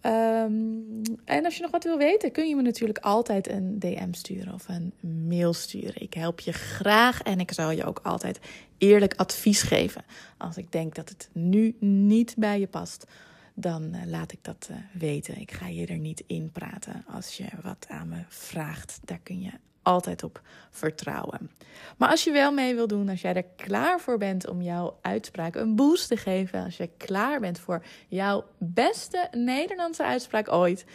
Um, 0.01 1.01
en 1.25 1.45
als 1.45 1.55
je 1.55 1.61
nog 1.61 1.71
wat 1.71 1.83
wil 1.83 1.97
weten, 1.97 2.31
kun 2.31 2.47
je 2.47 2.55
me 2.55 2.61
natuurlijk 2.61 2.99
altijd 2.99 3.49
een 3.49 3.79
DM 3.79 4.11
sturen 4.11 4.53
of 4.53 4.67
een 4.67 4.93
mail 5.27 5.53
sturen. 5.53 6.01
Ik 6.01 6.13
help 6.13 6.39
je 6.39 6.51
graag 6.51 7.21
en 7.21 7.39
ik 7.39 7.51
zal 7.51 7.71
je 7.71 7.85
ook 7.85 7.99
altijd 8.03 8.39
eerlijk 8.77 9.13
advies 9.15 9.61
geven. 9.61 10.03
Als 10.37 10.57
ik 10.57 10.71
denk 10.71 10.95
dat 10.95 11.09
het 11.09 11.29
nu 11.31 11.75
niet 11.79 12.35
bij 12.37 12.59
je 12.59 12.67
past 12.67 13.05
dan 13.53 13.95
uh, 13.95 14.01
laat 14.05 14.31
ik 14.31 14.39
dat 14.41 14.69
weten. 14.93 15.39
Ik 15.39 15.51
ga 15.51 15.67
je 15.67 15.85
er 15.85 15.97
niet 15.97 16.23
in 16.27 16.51
praten 16.51 17.05
als 17.07 17.37
je 17.37 17.45
wat 17.63 17.85
aan 17.89 18.07
me 18.07 18.23
vraagt. 18.27 18.99
Daar 19.05 19.19
kun 19.23 19.41
je 19.41 19.51
altijd 19.87 20.23
op 20.23 20.41
vertrouwen. 20.69 21.51
Maar 21.97 22.09
als 22.09 22.23
je 22.23 22.31
wel 22.31 22.51
mee 22.51 22.75
wil 22.75 22.87
doen, 22.87 23.09
als 23.09 23.21
jij 23.21 23.33
er 23.33 23.45
klaar 23.55 23.99
voor 23.99 24.17
bent 24.17 24.47
om 24.47 24.61
jouw 24.61 24.97
uitspraak 25.01 25.55
een 25.55 25.75
boost 25.75 26.07
te 26.07 26.17
geven, 26.17 26.63
als 26.63 26.77
je 26.77 26.89
klaar 26.97 27.39
bent 27.39 27.59
voor 27.59 27.83
jouw 28.07 28.45
beste 28.57 29.27
Nederlandse 29.31 30.03
uitspraak 30.03 30.51
ooit, 30.51 30.85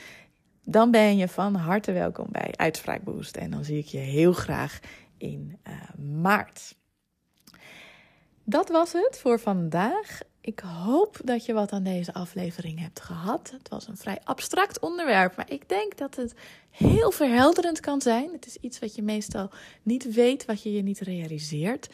dan 0.64 0.90
ben 0.90 1.16
je 1.16 1.28
van 1.28 1.55
harte 1.55 1.92
welkom 1.92 2.26
bij 2.31 2.52
Uitspraak 2.57 3.02
Boost. 3.02 3.37
En 3.37 3.50
dan 3.50 3.64
zie 3.64 3.78
ik 3.78 3.87
je 3.87 3.98
heel 3.98 4.33
graag 4.33 4.78
in 5.16 5.59
uh, 5.68 5.74
maart. 6.20 6.76
Dat 8.44 8.68
was 8.68 8.92
het 8.92 9.18
voor 9.18 9.40
vandaag. 9.40 10.20
Ik 10.44 10.61
hoop 10.61 11.20
dat 11.24 11.46
je 11.46 11.52
wat 11.52 11.72
aan 11.72 11.83
deze 11.83 12.14
aflevering 12.14 12.81
hebt 12.81 13.00
gehad. 13.00 13.50
Het 13.50 13.68
was 13.68 13.88
een 13.88 13.96
vrij 13.96 14.20
abstract 14.24 14.81
onderwerp, 14.81 15.37
maar 15.37 15.50
ik 15.50 15.68
denk 15.68 15.98
dat 15.98 16.16
het 16.16 16.35
heel 16.70 17.11
verhelderend 17.11 17.81
kan 17.81 18.00
zijn. 18.00 18.33
Het 18.33 18.46
is 18.46 18.57
iets 18.57 18.78
wat 18.78 18.94
je 18.94 19.02
meestal 19.02 19.50
niet 19.83 20.14
weet, 20.14 20.44
wat 20.44 20.62
je 20.62 20.72
je 20.72 20.83
niet 20.83 21.00
realiseert. 21.00 21.88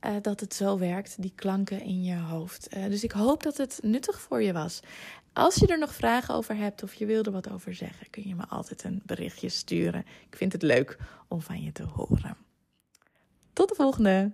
Uh, 0.00 0.12
dat 0.22 0.40
het 0.40 0.54
zo 0.54 0.78
werkt, 0.78 1.22
die 1.22 1.32
klanken 1.34 1.80
in 1.82 2.04
je 2.04 2.16
hoofd. 2.16 2.76
Uh, 2.76 2.84
dus 2.84 3.04
ik 3.04 3.12
hoop 3.12 3.42
dat 3.42 3.56
het 3.56 3.78
nuttig 3.82 4.20
voor 4.20 4.42
je 4.42 4.52
was. 4.52 4.80
Als 5.32 5.54
je 5.54 5.66
er 5.66 5.78
nog 5.78 5.94
vragen 5.94 6.34
over 6.34 6.56
hebt 6.56 6.82
of 6.82 6.94
je 6.94 7.06
wilde 7.06 7.30
wat 7.30 7.50
over 7.50 7.74
zeggen, 7.74 8.10
kun 8.10 8.28
je 8.28 8.34
me 8.34 8.46
altijd 8.48 8.84
een 8.84 9.02
berichtje 9.04 9.48
sturen. 9.48 10.04
Ik 10.30 10.36
vind 10.36 10.52
het 10.52 10.62
leuk 10.62 10.98
om 11.28 11.40
van 11.40 11.62
je 11.62 11.72
te 11.72 11.82
horen. 11.82 12.36
Tot 13.52 13.68
de 13.68 13.74
volgende! 13.74 14.32